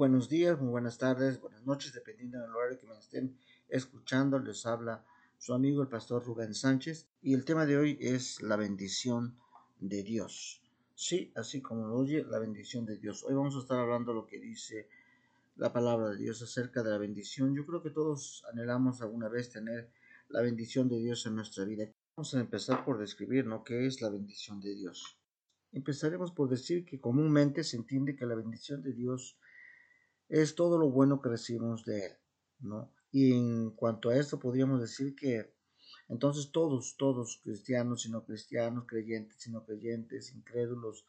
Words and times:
buenos 0.00 0.30
días, 0.30 0.58
muy 0.58 0.70
buenas 0.70 0.96
tardes, 0.96 1.42
buenas 1.42 1.66
noches, 1.66 1.92
dependiendo 1.92 2.40
del 2.40 2.54
horario 2.54 2.80
que 2.80 2.86
me 2.86 2.98
estén 2.98 3.36
escuchando. 3.68 4.38
Les 4.38 4.64
habla 4.64 5.04
su 5.36 5.52
amigo 5.52 5.82
el 5.82 5.88
pastor 5.88 6.24
Rubén 6.24 6.54
Sánchez 6.54 7.06
y 7.20 7.34
el 7.34 7.44
tema 7.44 7.66
de 7.66 7.76
hoy 7.76 7.98
es 8.00 8.40
la 8.40 8.56
bendición 8.56 9.36
de 9.78 10.02
Dios. 10.02 10.62
Sí, 10.94 11.30
así 11.36 11.60
como 11.60 11.86
lo 11.86 11.96
oye, 11.96 12.24
la 12.24 12.38
bendición 12.38 12.86
de 12.86 12.96
Dios. 12.96 13.24
Hoy 13.24 13.34
vamos 13.34 13.54
a 13.56 13.58
estar 13.58 13.78
hablando 13.78 14.14
lo 14.14 14.24
que 14.24 14.40
dice 14.40 14.88
la 15.56 15.70
palabra 15.70 16.08
de 16.08 16.16
Dios 16.16 16.40
acerca 16.40 16.82
de 16.82 16.88
la 16.88 16.96
bendición. 16.96 17.54
Yo 17.54 17.66
creo 17.66 17.82
que 17.82 17.90
todos 17.90 18.42
anhelamos 18.50 19.02
alguna 19.02 19.28
vez 19.28 19.50
tener 19.50 19.90
la 20.30 20.40
bendición 20.40 20.88
de 20.88 20.98
Dios 20.98 21.26
en 21.26 21.34
nuestra 21.34 21.66
vida. 21.66 21.86
Vamos 22.16 22.34
a 22.34 22.40
empezar 22.40 22.86
por 22.86 22.96
describir, 22.96 23.44
¿no? 23.44 23.64
¿Qué 23.64 23.84
es 23.84 24.00
la 24.00 24.08
bendición 24.08 24.62
de 24.62 24.74
Dios? 24.76 25.18
Empezaremos 25.72 26.32
por 26.32 26.48
decir 26.48 26.86
que 26.86 26.98
comúnmente 26.98 27.64
se 27.64 27.76
entiende 27.76 28.16
que 28.16 28.24
la 28.24 28.34
bendición 28.34 28.80
de 28.80 28.94
Dios 28.94 29.36
es 30.30 30.54
todo 30.54 30.78
lo 30.78 30.88
bueno 30.88 31.20
que 31.20 31.28
recibimos 31.28 31.84
de 31.84 32.06
Él, 32.06 32.12
¿no? 32.60 32.92
Y 33.10 33.32
en 33.32 33.70
cuanto 33.72 34.08
a 34.08 34.16
esto 34.16 34.38
podríamos 34.38 34.80
decir 34.80 35.16
que 35.16 35.52
entonces 36.08 36.52
todos, 36.52 36.96
todos, 36.96 37.40
cristianos 37.42 38.06
y 38.06 38.10
no 38.10 38.24
cristianos, 38.24 38.84
creyentes 38.86 39.44
y 39.46 39.50
no 39.50 39.64
creyentes, 39.64 40.32
incrédulos, 40.32 41.04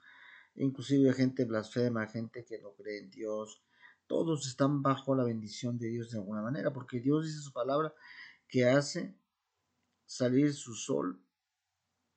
inclusive 0.56 1.14
gente 1.14 1.46
blasfema, 1.46 2.08
gente 2.08 2.44
que 2.46 2.60
no 2.60 2.74
cree 2.74 3.00
en 3.00 3.12
Dios, 3.12 3.64
todos 4.08 4.48
están 4.48 4.82
bajo 4.82 5.16
la 5.16 5.24
bendición 5.24 5.78
de 5.78 5.90
Dios 5.90 6.12
de 6.12 6.18
alguna 6.18 6.42
manera, 6.42 6.74
porque 6.74 7.00
Dios 7.00 7.26
dice 7.26 7.40
su 7.40 7.54
palabra 7.54 7.94
que 8.48 8.66
hace 8.66 9.16
salir 10.06 10.54
su 10.54 10.74
sol 10.74 11.24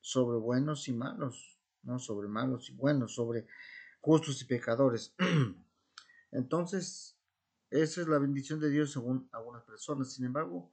sobre 0.01 0.37
buenos 0.37 0.87
y 0.87 0.93
malos, 0.93 1.59
no 1.83 1.99
sobre 1.99 2.27
malos 2.27 2.69
y 2.69 2.73
buenos, 2.73 3.13
sobre 3.13 3.45
justos 4.01 4.41
y 4.41 4.45
pecadores. 4.45 5.13
Entonces, 6.35 7.17
esa 7.69 8.01
es 8.01 8.07
la 8.07 8.19
bendición 8.19 8.59
de 8.59 8.69
Dios 8.69 8.91
según 8.91 9.29
algunas 9.31 9.63
personas. 9.63 10.13
Sin 10.13 10.25
embargo, 10.25 10.71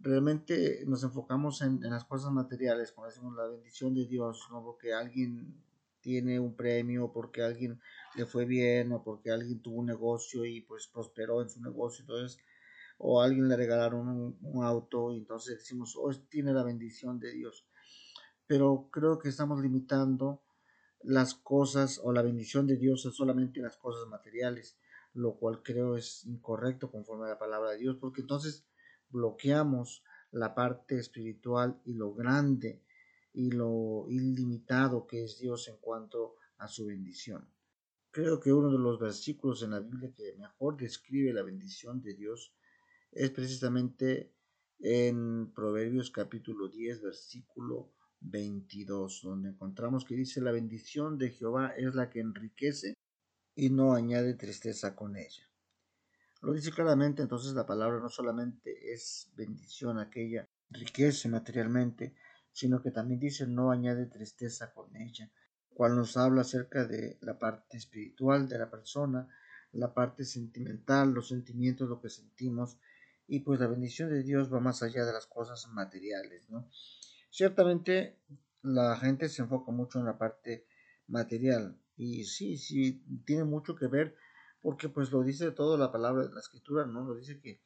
realmente 0.00 0.84
nos 0.86 1.04
enfocamos 1.04 1.62
en, 1.62 1.80
las 1.80 2.04
cosas 2.04 2.32
materiales, 2.32 2.92
como 2.92 3.06
decimos 3.06 3.36
la 3.36 3.46
bendición 3.46 3.94
de 3.94 4.06
Dios, 4.06 4.48
no 4.50 4.62
porque 4.62 4.92
alguien 4.92 5.62
tiene 6.00 6.40
un 6.40 6.56
premio, 6.56 7.12
porque 7.12 7.42
alguien 7.42 7.80
le 8.16 8.26
fue 8.26 8.44
bien, 8.44 8.92
o 8.92 9.04
porque 9.04 9.30
alguien 9.30 9.62
tuvo 9.62 9.76
un 9.76 9.86
negocio 9.86 10.44
y 10.44 10.62
pues 10.62 10.88
prosperó 10.88 11.42
en 11.42 11.48
su 11.48 11.62
negocio, 11.62 12.02
entonces, 12.02 12.38
o 12.98 13.22
alguien 13.22 13.48
le 13.48 13.56
regalaron 13.56 14.08
un, 14.08 14.38
un 14.42 14.64
auto 14.64 15.12
y 15.12 15.18
entonces 15.18 15.58
decimos, 15.58 15.94
oh, 15.96 16.10
tiene 16.28 16.52
la 16.52 16.64
bendición 16.64 17.20
de 17.20 17.32
Dios. 17.32 17.64
Pero 18.48 18.88
creo 18.90 19.18
que 19.20 19.28
estamos 19.28 19.62
limitando 19.62 20.42
las 21.04 21.34
cosas 21.34 22.00
o 22.02 22.12
la 22.12 22.22
bendición 22.22 22.66
de 22.66 22.76
Dios 22.76 23.04
es 23.06 23.14
solamente 23.14 23.60
las 23.60 23.76
cosas 23.76 24.08
materiales, 24.08 24.76
lo 25.14 25.34
cual 25.36 25.62
creo 25.62 25.96
es 25.96 26.24
incorrecto 26.24 26.90
conforme 26.90 27.26
a 27.26 27.30
la 27.30 27.38
palabra 27.38 27.70
de 27.72 27.78
Dios, 27.78 27.96
porque 28.00 28.22
entonces 28.22 28.64
bloqueamos 29.10 30.04
la 30.30 30.54
parte 30.54 30.98
espiritual 30.98 31.80
y 31.84 31.94
lo 31.94 32.14
grande 32.14 32.82
y 33.34 33.50
lo 33.50 34.06
ilimitado 34.08 35.06
que 35.06 35.24
es 35.24 35.38
Dios 35.38 35.68
en 35.68 35.76
cuanto 35.78 36.36
a 36.58 36.68
su 36.68 36.86
bendición. 36.86 37.48
Creo 38.10 38.40
que 38.40 38.52
uno 38.52 38.70
de 38.70 38.78
los 38.78 38.98
versículos 38.98 39.62
en 39.62 39.70
la 39.70 39.80
Biblia 39.80 40.12
que 40.14 40.34
mejor 40.38 40.76
describe 40.76 41.32
la 41.32 41.42
bendición 41.42 42.02
de 42.02 42.14
Dios 42.14 42.52
es 43.10 43.30
precisamente 43.30 44.32
en 44.80 45.52
Proverbios 45.52 46.10
capítulo 46.10 46.68
10, 46.68 47.02
versículo 47.02 47.90
22, 48.22 49.22
donde 49.22 49.50
encontramos 49.50 50.04
que 50.04 50.14
dice, 50.14 50.40
la 50.40 50.52
bendición 50.52 51.18
de 51.18 51.30
Jehová 51.30 51.74
es 51.76 51.94
la 51.94 52.08
que 52.10 52.20
enriquece 52.20 52.94
y 53.54 53.70
no 53.70 53.94
añade 53.94 54.34
tristeza 54.34 54.94
con 54.94 55.16
ella. 55.16 55.48
Lo 56.40 56.52
dice 56.52 56.72
claramente, 56.72 57.22
entonces 57.22 57.52
la 57.54 57.66
palabra 57.66 58.00
no 58.00 58.08
solamente 58.08 58.92
es 58.92 59.30
bendición 59.36 59.98
aquella, 59.98 60.44
enriquece 60.70 61.28
materialmente, 61.28 62.14
sino 62.52 62.82
que 62.82 62.90
también 62.90 63.20
dice 63.20 63.46
no 63.46 63.70
añade 63.70 64.06
tristeza 64.06 64.72
con 64.72 64.96
ella, 64.96 65.30
cual 65.74 65.96
nos 65.96 66.16
habla 66.16 66.42
acerca 66.42 66.84
de 66.84 67.18
la 67.20 67.38
parte 67.38 67.76
espiritual 67.76 68.48
de 68.48 68.58
la 68.58 68.70
persona, 68.70 69.28
la 69.72 69.94
parte 69.94 70.24
sentimental, 70.24 71.12
los 71.12 71.28
sentimientos, 71.28 71.88
lo 71.88 72.00
que 72.00 72.10
sentimos, 72.10 72.78
y 73.26 73.40
pues 73.40 73.60
la 73.60 73.68
bendición 73.68 74.10
de 74.10 74.22
Dios 74.22 74.52
va 74.52 74.60
más 74.60 74.82
allá 74.82 75.04
de 75.04 75.12
las 75.12 75.26
cosas 75.26 75.68
materiales, 75.68 76.50
¿no? 76.50 76.68
Ciertamente 77.32 78.20
la 78.60 78.94
gente 78.98 79.30
se 79.30 79.40
enfoca 79.40 79.72
mucho 79.72 79.98
en 79.98 80.04
la 80.04 80.18
parte 80.18 80.66
material 81.06 81.80
y 81.96 82.24
sí, 82.24 82.58
sí, 82.58 83.02
tiene 83.24 83.44
mucho 83.44 83.74
que 83.74 83.86
ver 83.86 84.14
porque 84.60 84.90
pues 84.90 85.10
lo 85.10 85.22
dice 85.22 85.50
todo 85.50 85.78
la 85.78 85.90
palabra 85.90 86.26
de 86.26 86.34
la 86.34 86.40
escritura, 86.40 86.84
¿no? 86.84 87.06
Lo 87.06 87.14
dice 87.14 87.40
que 87.40 87.62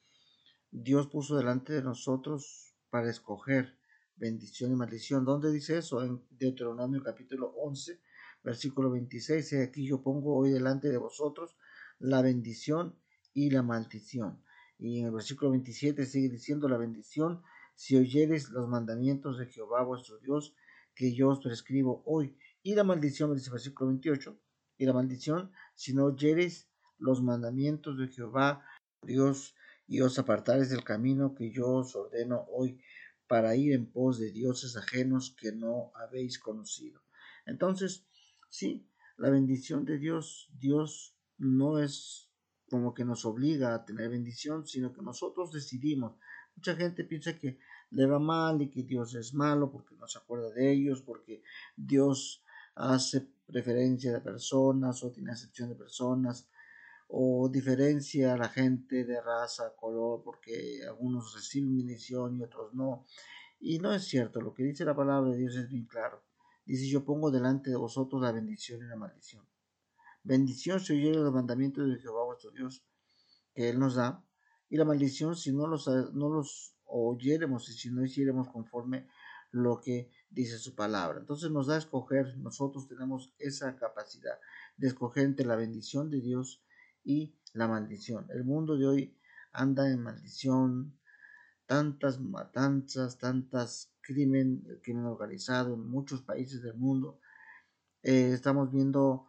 Dios 0.70 1.08
puso 1.08 1.36
delante 1.36 1.72
de 1.72 1.82
nosotros 1.82 2.76
para 2.90 3.10
escoger 3.10 3.76
bendición 4.14 4.70
y 4.70 4.76
maldición. 4.76 5.24
¿Dónde 5.24 5.50
dice 5.50 5.78
eso? 5.78 6.00
En 6.04 6.24
Deuteronomio 6.30 7.02
capítulo 7.02 7.48
11, 7.56 8.00
versículo 8.44 8.92
26. 8.92 9.52
Aquí 9.64 9.84
yo 9.84 10.00
pongo 10.00 10.36
hoy 10.36 10.50
delante 10.50 10.90
de 10.90 10.96
vosotros 10.96 11.56
la 11.98 12.22
bendición 12.22 12.96
y 13.34 13.50
la 13.50 13.64
maldición. 13.64 14.44
Y 14.78 15.00
en 15.00 15.06
el 15.06 15.12
versículo 15.12 15.50
27 15.50 16.06
sigue 16.06 16.28
diciendo 16.28 16.68
la 16.68 16.78
bendición 16.78 17.42
si 17.76 17.96
oyeres 17.96 18.50
los 18.50 18.68
mandamientos 18.68 19.38
de 19.38 19.46
Jehová 19.46 19.84
vuestro 19.84 20.18
Dios, 20.18 20.54
que 20.94 21.14
yo 21.14 21.28
os 21.28 21.40
prescribo 21.40 22.02
hoy. 22.06 22.36
Y 22.62 22.74
la 22.74 22.82
maldición, 22.82 23.34
dice 23.34 23.50
versículo 23.50 23.88
28, 23.88 24.36
y 24.78 24.86
la 24.86 24.92
maldición, 24.92 25.52
si 25.74 25.94
no 25.94 26.06
oyeres 26.06 26.68
los 26.98 27.22
mandamientos 27.22 27.98
de 27.98 28.08
Jehová 28.08 28.64
Dios, 29.02 29.54
y 29.86 30.00
os 30.00 30.18
apartares 30.18 30.70
del 30.70 30.82
camino 30.82 31.34
que 31.34 31.52
yo 31.52 31.68
os 31.68 31.94
ordeno 31.94 32.46
hoy, 32.50 32.80
para 33.28 33.54
ir 33.56 33.72
en 33.72 33.90
pos 33.90 34.18
de 34.18 34.32
dioses 34.32 34.76
ajenos 34.76 35.36
que 35.38 35.52
no 35.52 35.92
habéis 35.94 36.38
conocido. 36.38 37.02
Entonces, 37.44 38.06
sí, 38.48 38.88
la 39.16 39.30
bendición 39.30 39.84
de 39.84 39.98
Dios, 39.98 40.50
Dios 40.58 41.16
no 41.38 41.78
es 41.78 42.30
como 42.68 42.94
que 42.94 43.04
nos 43.04 43.24
obliga 43.24 43.74
a 43.74 43.84
tener 43.84 44.10
bendición, 44.10 44.66
sino 44.66 44.92
que 44.92 45.02
nosotros 45.02 45.52
decidimos. 45.52 46.18
Mucha 46.56 46.74
gente 46.74 47.04
piensa 47.04 47.38
que 47.38 47.58
le 47.90 48.06
va 48.06 48.18
mal 48.18 48.60
y 48.62 48.70
que 48.70 48.82
Dios 48.82 49.14
es 49.14 49.34
malo 49.34 49.70
porque 49.70 49.94
no 49.96 50.08
se 50.08 50.18
acuerda 50.18 50.50
de 50.50 50.72
ellos, 50.72 51.02
porque 51.02 51.42
Dios 51.76 52.42
hace 52.74 53.28
preferencia 53.46 54.12
de 54.12 54.20
personas 54.20 55.02
o 55.04 55.10
tiene 55.10 55.32
excepción 55.32 55.68
de 55.68 55.76
personas 55.76 56.48
o 57.08 57.48
diferencia 57.48 58.34
a 58.34 58.36
la 58.36 58.48
gente 58.48 59.04
de 59.04 59.20
raza, 59.20 59.74
color, 59.76 60.22
porque 60.24 60.80
algunos 60.86 61.34
reciben 61.34 61.76
bendición 61.76 62.36
y 62.36 62.42
otros 62.42 62.74
no. 62.74 63.06
Y 63.60 63.78
no 63.78 63.92
es 63.94 64.04
cierto, 64.04 64.40
lo 64.40 64.52
que 64.52 64.64
dice 64.64 64.84
la 64.84 64.96
palabra 64.96 65.30
de 65.30 65.38
Dios 65.38 65.54
es 65.56 65.68
bien 65.68 65.86
claro. 65.86 66.22
Dice, 66.64 66.88
yo 66.88 67.04
pongo 67.04 67.30
delante 67.30 67.70
de 67.70 67.76
vosotros 67.76 68.20
la 68.20 68.32
bendición 68.32 68.80
y 68.80 68.88
la 68.88 68.96
maldición. 68.96 69.46
Bendición 70.24 70.80
si 70.80 70.94
oyere 70.94 71.18
los 71.18 71.32
mandamientos 71.32 71.88
de 71.88 72.00
Jehová 72.00 72.24
vuestro 72.24 72.50
Dios, 72.50 72.84
que 73.54 73.68
Él 73.68 73.78
nos 73.78 73.94
da, 73.94 74.25
y 74.68 74.76
la 74.76 74.84
maldición 74.84 75.36
si 75.36 75.52
no 75.52 75.66
los, 75.66 75.86
no 76.14 76.28
los 76.28 76.74
oyéremos 76.84 77.68
y 77.68 77.72
si 77.72 77.90
no 77.90 78.04
hiciéramos 78.04 78.48
conforme 78.48 79.08
lo 79.50 79.80
que 79.80 80.10
dice 80.30 80.58
su 80.58 80.74
palabra. 80.74 81.20
Entonces 81.20 81.50
nos 81.50 81.66
da 81.66 81.76
a 81.76 81.78
escoger, 81.78 82.36
nosotros 82.38 82.88
tenemos 82.88 83.32
esa 83.38 83.76
capacidad 83.76 84.38
de 84.76 84.88
escoger 84.88 85.24
entre 85.24 85.46
la 85.46 85.56
bendición 85.56 86.10
de 86.10 86.20
Dios 86.20 86.62
y 87.04 87.34
la 87.52 87.68
maldición. 87.68 88.26
El 88.30 88.44
mundo 88.44 88.76
de 88.76 88.86
hoy 88.86 89.18
anda 89.52 89.90
en 89.90 90.02
maldición, 90.02 90.98
tantas 91.66 92.20
matanzas, 92.20 93.18
tantas 93.18 93.92
crimen, 94.00 94.62
crimen 94.82 95.06
organizado 95.06 95.74
en 95.74 95.88
muchos 95.88 96.22
países 96.22 96.62
del 96.62 96.74
mundo. 96.74 97.18
Eh, 98.02 98.32
estamos 98.32 98.70
viendo 98.70 99.25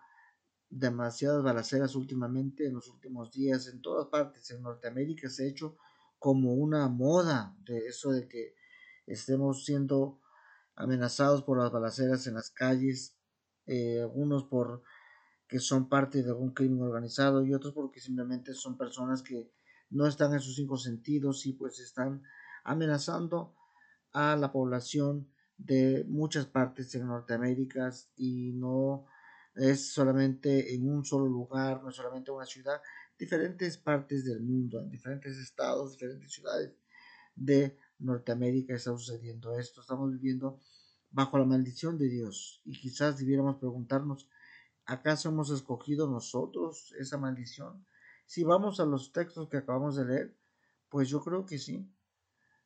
demasiadas 0.70 1.44
balaceras 1.44 1.96
últimamente 1.96 2.66
en 2.66 2.74
los 2.74 2.90
últimos 2.90 3.32
días 3.32 3.68
en 3.68 3.82
todas 3.82 4.08
partes. 4.08 4.50
En 4.52 4.62
Norteamérica 4.62 5.30
se 5.30 5.44
ha 5.44 5.48
hecho 5.48 5.78
como 6.20 6.54
una 6.54 6.88
moda 6.88 7.56
de 7.66 7.88
eso 7.88 8.12
de 8.12 8.28
que 8.28 8.56
estemos 9.06 9.66
siendo 9.66 10.20
amenazados 10.76 11.44
por 11.44 11.58
las 11.58 11.72
balaceras 11.72 12.28
en 12.28 12.36
las 12.36 12.52
calles, 12.52 13.18
eh, 13.66 14.02
algunos 14.02 14.44
por 14.44 14.84
que 15.48 15.60
son 15.60 15.88
parte 15.88 16.24
de 16.24 16.30
algún 16.30 16.54
crimen 16.54 16.82
organizado 16.82 17.44
y 17.44 17.54
otros 17.54 17.74
porque 17.74 18.02
simplemente 18.02 18.54
son 18.54 18.78
personas 18.78 19.22
que 19.22 19.52
no 19.90 20.06
están 20.06 20.34
en 20.34 20.42
sus 20.42 20.56
cinco 20.56 20.78
sentidos 20.78 21.46
y 21.46 21.54
pues 21.54 21.80
están 21.80 22.24
amenazando 22.64 23.56
a 24.12 24.36
la 24.36 24.52
población 24.52 25.32
de 25.58 26.06
muchas 26.08 26.46
partes 26.48 26.94
en 26.96 27.08
Norteamérica 27.08 27.92
y 28.18 28.52
no 28.54 29.06
es 29.58 29.92
solamente 29.92 30.74
en 30.74 30.88
un 30.90 31.04
solo 31.04 31.26
lugar, 31.26 31.82
no 31.82 31.90
es 31.90 31.96
solamente 31.96 32.32
una 32.32 32.46
ciudad, 32.46 32.82
diferentes 33.18 33.78
partes 33.78 34.24
del 34.24 34.42
mundo, 34.42 34.80
en 34.80 34.90
diferentes 34.90 35.38
estados, 35.38 35.94
diferentes 35.94 36.32
ciudades 36.32 36.74
de 37.36 37.78
Norteamérica 38.00 38.76
está 38.76 38.92
sucediendo 38.92 39.58
esto. 39.58 39.82
Estamos 39.82 40.12
viviendo 40.12 40.60
bajo 41.10 41.38
la 41.38 41.46
maldición 41.46 41.98
de 41.98 42.10
Dios 42.10 42.62
y 42.66 42.80
quizás 42.80 43.18
debiéramos 43.18 43.58
preguntarnos, 43.58 44.30
¿acaso 44.86 45.30
hemos 45.30 45.50
escogido 45.50 46.08
nosotros 46.08 46.94
esa 47.00 47.18
maldición? 47.18 47.86
Si 48.26 48.44
vamos 48.44 48.80
a 48.80 48.86
los 48.86 49.12
textos 49.12 49.50
que 49.50 49.58
acabamos 49.58 49.96
de 49.96 50.06
leer, 50.06 50.38
pues 50.90 51.10
yo 51.10 51.22
creo 51.22 51.46
que 51.46 51.58
sí. 51.58 51.90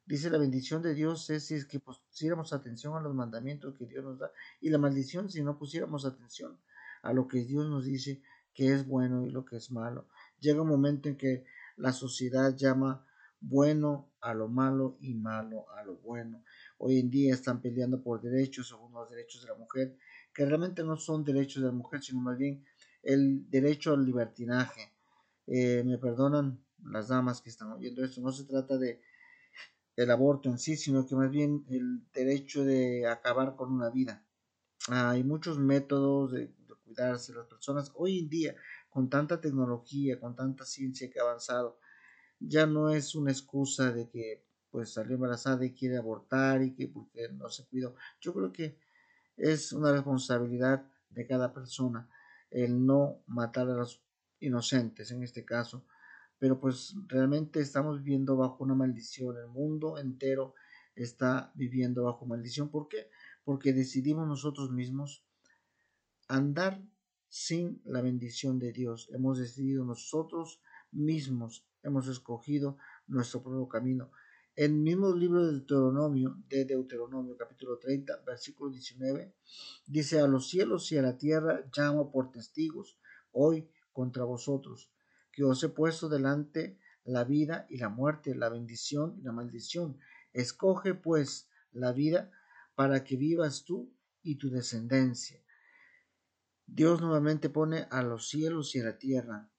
Dice 0.06 0.30
la 0.30 0.40
bendición 0.40 0.82
de 0.82 0.94
Dios 0.94 1.30
es 1.30 1.46
si 1.46 1.56
es 1.56 1.66
que 1.66 1.80
pusiéramos 1.80 2.52
atención 2.52 2.96
a 2.96 3.02
los 3.02 3.14
mandamientos 3.14 3.76
que 3.78 3.86
Dios 3.86 4.04
nos 4.04 4.20
da 4.20 4.32
y 4.60 4.70
la 4.70 4.78
maldición 4.78 5.30
si 5.30 5.44
no 5.44 5.58
pusiéramos 5.58 6.06
atención 6.06 6.60
a 7.02 7.14
lo 7.14 7.28
que 7.28 7.44
Dios 7.44 7.70
nos 7.70 7.86
dice 7.86 8.22
que 8.54 8.74
es 8.74 8.86
bueno 8.88 9.26
y 9.26 9.32
lo 9.32 9.46
que 9.46 9.58
es 9.58 9.72
malo. 9.72 10.08
Llega 10.40 10.62
un 10.62 10.68
momento 10.68 11.10
en 11.10 11.18
que 11.18 11.46
la 11.78 11.94
sociedad 11.94 12.56
llama 12.56 13.06
bueno 13.40 14.12
a 14.22 14.34
lo 14.34 14.48
malo 14.48 14.98
y 15.02 15.14
malo 15.16 15.66
a 15.76 15.84
lo 15.84 15.98
bueno. 15.98 16.44
Hoy 16.78 17.00
en 17.00 17.10
día 17.10 17.34
están 17.34 17.62
peleando 17.62 18.02
por 18.04 18.22
derechos, 18.22 18.68
según 18.70 18.94
los 18.94 19.10
derechos 19.10 19.42
de 19.42 19.50
la 19.50 19.56
mujer, 19.56 19.98
que 20.34 20.46
realmente 20.46 20.84
no 20.84 20.98
son 20.98 21.24
derechos 21.24 21.64
de 21.64 21.70
la 21.70 21.76
mujer, 21.76 22.02
sino 22.02 22.22
más 22.22 22.38
bien 22.38 22.64
el 23.04 23.50
derecho 23.50 23.94
al 23.94 24.06
libertinaje. 24.06 24.94
Eh, 25.48 25.84
me 25.84 25.98
perdonan 25.98 26.64
las 26.84 27.08
damas 27.08 27.42
que 27.42 27.50
están 27.50 27.72
oyendo 27.72 28.04
esto, 28.04 28.22
no 28.22 28.32
se 28.32 28.46
trata 28.46 28.78
de 28.78 29.02
el 29.96 30.10
aborto 30.10 30.50
en 30.50 30.58
sí, 30.58 30.78
sino 30.78 31.06
que 31.06 31.16
más 31.16 31.30
bien 31.30 31.66
el 31.70 32.02
derecho 32.14 32.64
de 32.64 33.08
acabar 33.08 33.56
con 33.56 33.72
una 33.72 33.90
vida. 33.90 34.24
Hay 34.88 35.24
muchos 35.24 35.60
métodos 35.60 36.32
de, 36.32 36.52
cuidarse 36.92 37.34
las 37.34 37.48
personas. 37.48 37.92
Hoy 37.96 38.20
en 38.20 38.30
día, 38.30 38.56
con 38.90 39.10
tanta 39.10 39.40
tecnología, 39.40 40.20
con 40.20 40.36
tanta 40.36 40.66
ciencia 40.66 41.10
que 41.10 41.20
ha 41.20 41.24
avanzado, 41.24 41.80
ya 42.40 42.66
no 42.66 42.90
es 42.90 43.16
una 43.16 43.32
excusa 43.32 43.92
de 43.92 44.10
que 44.10 44.46
pues 44.70 44.94
salió 44.94 45.16
embarazada 45.16 45.66
y 45.66 45.74
quiere 45.74 45.98
abortar 45.98 46.64
y 46.64 46.74
que 46.74 46.88
porque 46.88 47.30
no 47.30 47.50
se 47.50 47.66
cuidó. 47.68 47.96
Yo 48.20 48.34
creo 48.34 48.52
que 48.52 48.78
es 49.38 49.74
una 49.74 49.92
responsabilidad 49.92 50.86
de 51.10 51.28
cada 51.28 51.54
persona 51.54 52.10
el 52.50 52.86
no 52.86 53.22
matar 53.28 53.70
a 53.70 53.76
los 53.76 54.02
inocentes 54.40 55.12
en 55.12 55.24
este 55.24 55.46
caso. 55.46 55.86
Pero 56.40 56.60
pues 56.60 56.96
realmente 57.08 57.60
estamos 57.60 58.02
viviendo 58.02 58.36
bajo 58.36 58.64
una 58.64 58.74
maldición. 58.74 59.38
El 59.38 59.48
mundo 59.48 60.00
entero 60.00 60.56
está 60.96 61.52
viviendo 61.54 62.04
bajo 62.04 62.26
maldición. 62.26 62.70
¿Por 62.70 62.88
qué? 62.88 63.10
Porque 63.44 63.74
decidimos 63.74 64.28
nosotros 64.28 64.72
mismos 64.72 65.24
andar 66.32 66.82
sin 67.28 67.82
la 67.84 68.02
bendición 68.02 68.58
de 68.58 68.72
Dios. 68.72 69.10
Hemos 69.12 69.38
decidido 69.38 69.84
nosotros 69.84 70.62
mismos, 70.92 71.68
hemos 71.84 72.08
escogido 72.08 72.78
nuestro 73.08 73.44
propio 73.44 73.68
camino. 73.68 74.12
En 74.56 74.72
el 74.72 74.80
mismo 74.80 75.14
libro 75.14 75.46
de 75.46 75.52
Deuteronomio, 75.52 76.38
de 76.48 76.64
Deuteronomio 76.64 77.36
capítulo 77.36 77.78
30, 77.80 78.24
versículo 78.26 78.72
19, 78.72 79.36
dice, 79.88 80.22
a 80.22 80.28
los 80.28 80.48
cielos 80.48 80.90
y 80.94 80.98
a 80.98 81.02
la 81.02 81.18
tierra 81.18 81.70
llamo 81.76 82.12
por 82.12 82.32
testigos 82.32 82.98
hoy 83.34 83.70
contra 83.92 84.24
vosotros, 84.24 84.90
que 85.34 85.44
os 85.44 85.62
he 85.64 85.70
puesto 85.70 86.08
delante 86.08 86.80
la 87.04 87.26
vida 87.26 87.66
y 87.70 87.78
la 87.78 87.90
muerte, 87.90 88.36
la 88.36 88.48
bendición 88.48 89.18
y 89.20 89.24
la 89.24 89.34
maldición. 89.34 89.98
Escoge 90.32 90.94
pues 90.94 91.50
la 91.74 91.92
vida 91.92 92.32
para 92.76 93.04
que 93.04 93.18
vivas 93.18 93.66
tú 93.66 93.94
y 94.24 94.36
tu 94.36 94.50
descendencia. 94.50 95.41
Dios 96.74 97.02
nuevamente 97.02 97.50
pone 97.50 97.86
a 97.92 98.02
los 98.02 98.30
cielos 98.30 98.74
y 98.76 98.80
a 98.80 98.86
la 98.86 98.98
tierra 98.98 99.52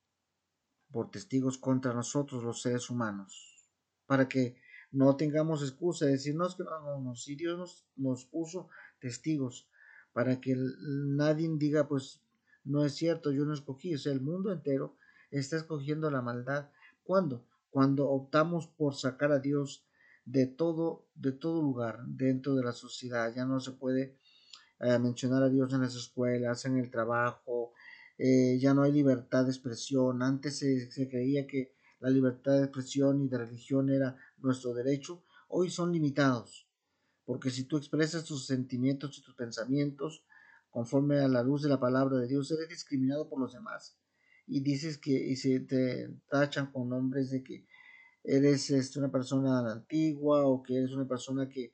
por 0.90 1.10
testigos 1.10 1.58
contra 1.58 1.92
nosotros 1.92 2.42
los 2.42 2.62
seres 2.62 2.88
humanos, 2.88 3.68
para 4.06 4.30
que 4.30 4.56
no 4.90 5.14
tengamos 5.16 5.62
excusa 5.62 6.06
de 6.06 6.12
decir, 6.12 6.34
no, 6.34 6.46
es 6.46 6.54
que 6.54 6.64
no, 6.64 6.80
no, 6.80 7.00
no, 7.02 7.14
si 7.14 7.36
Dios 7.36 7.84
nos, 7.96 8.24
puso 8.24 8.70
testigos 8.98 9.68
para 10.14 10.40
que 10.40 10.56
nadie 10.56 11.50
diga, 11.58 11.86
pues 11.86 12.22
no 12.64 12.82
es 12.82 12.94
cierto, 12.94 13.30
yo 13.30 13.44
no 13.44 13.52
escogí, 13.52 13.94
o 13.94 13.98
sea, 13.98 14.14
el 14.14 14.22
mundo 14.22 14.50
entero 14.50 14.96
está 15.30 15.58
escogiendo 15.58 16.10
la 16.10 16.22
maldad. 16.22 16.70
¿Cuándo? 17.02 17.46
Cuando 17.68 18.08
optamos 18.08 18.68
por 18.68 18.94
sacar 18.94 19.32
a 19.32 19.38
Dios 19.38 19.86
de 20.24 20.46
todo, 20.46 21.08
de 21.14 21.32
todo 21.32 21.60
lugar 21.60 22.06
dentro 22.06 22.54
de 22.54 22.64
la 22.64 22.72
sociedad. 22.72 23.34
Ya 23.34 23.44
no 23.44 23.60
se 23.60 23.72
puede 23.72 24.16
eh, 24.82 24.98
mencionar 24.98 25.42
a 25.42 25.48
Dios 25.48 25.72
en 25.72 25.80
las 25.80 25.94
escuelas, 25.94 26.64
en 26.64 26.76
el 26.78 26.90
trabajo, 26.90 27.72
eh, 28.18 28.58
ya 28.60 28.74
no 28.74 28.82
hay 28.82 28.92
libertad 28.92 29.44
de 29.44 29.50
expresión. 29.50 30.22
Antes 30.22 30.58
se 30.58 31.08
creía 31.08 31.46
que 31.46 31.72
la 32.00 32.10
libertad 32.10 32.58
de 32.58 32.64
expresión 32.64 33.22
y 33.22 33.28
de 33.28 33.38
religión 33.38 33.88
era 33.88 34.16
nuestro 34.38 34.74
derecho, 34.74 35.24
hoy 35.48 35.70
son 35.70 35.92
limitados, 35.92 36.68
porque 37.24 37.50
si 37.50 37.64
tú 37.64 37.76
expresas 37.76 38.24
tus 38.24 38.46
sentimientos 38.46 39.16
y 39.18 39.22
tus 39.22 39.34
pensamientos 39.34 40.24
conforme 40.68 41.20
a 41.20 41.28
la 41.28 41.42
luz 41.42 41.62
de 41.62 41.68
la 41.68 41.78
palabra 41.78 42.18
de 42.18 42.26
Dios, 42.26 42.50
eres 42.50 42.68
discriminado 42.68 43.28
por 43.28 43.38
los 43.38 43.52
demás 43.52 43.96
y 44.46 44.60
dices 44.60 44.98
que 44.98 45.12
y 45.12 45.36
se 45.36 45.60
te 45.60 46.10
tachan 46.28 46.72
con 46.72 46.88
nombres 46.88 47.30
de 47.30 47.42
que 47.42 47.66
eres 48.24 48.70
este, 48.70 48.98
una 48.98 49.10
persona 49.10 49.70
antigua 49.70 50.46
o 50.46 50.62
que 50.62 50.78
eres 50.78 50.92
una 50.92 51.06
persona 51.06 51.48
que 51.48 51.72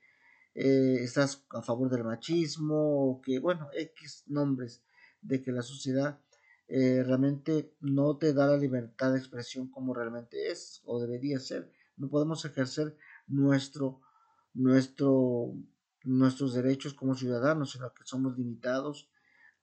eh, 0.60 1.05
estás 1.05 1.46
a 1.50 1.62
favor 1.62 1.88
del 1.88 2.02
machismo 2.02 3.10
o 3.10 3.20
que, 3.22 3.38
bueno, 3.38 3.69
X 3.72 4.25
nombres 4.26 4.82
de 5.22 5.40
que 5.40 5.52
la 5.52 5.62
sociedad 5.62 6.20
eh, 6.66 7.05
realmente 7.05 7.76
no 7.81 8.16
te 8.16 8.34
da 8.34 8.49
la 8.49 8.56
libertad 8.56 9.12
de 9.12 9.20
expresión 9.20 9.70
como 9.70 9.94
realmente 9.94 10.50
es 10.50 10.82
o 10.84 11.00
debería 11.00 11.38
ser. 11.38 11.72
No 11.96 12.08
podemos 12.08 12.44
ejercer 12.44 12.96
nuestro, 13.28 14.00
nuestro, 14.52 15.55
nuestros 16.02 16.55
derechos 16.55 16.93
como 16.93 17.14
ciudadanos, 17.14 17.70
sino 17.70 17.94
que 17.94 18.02
somos 18.05 18.37
limitados 18.37 19.08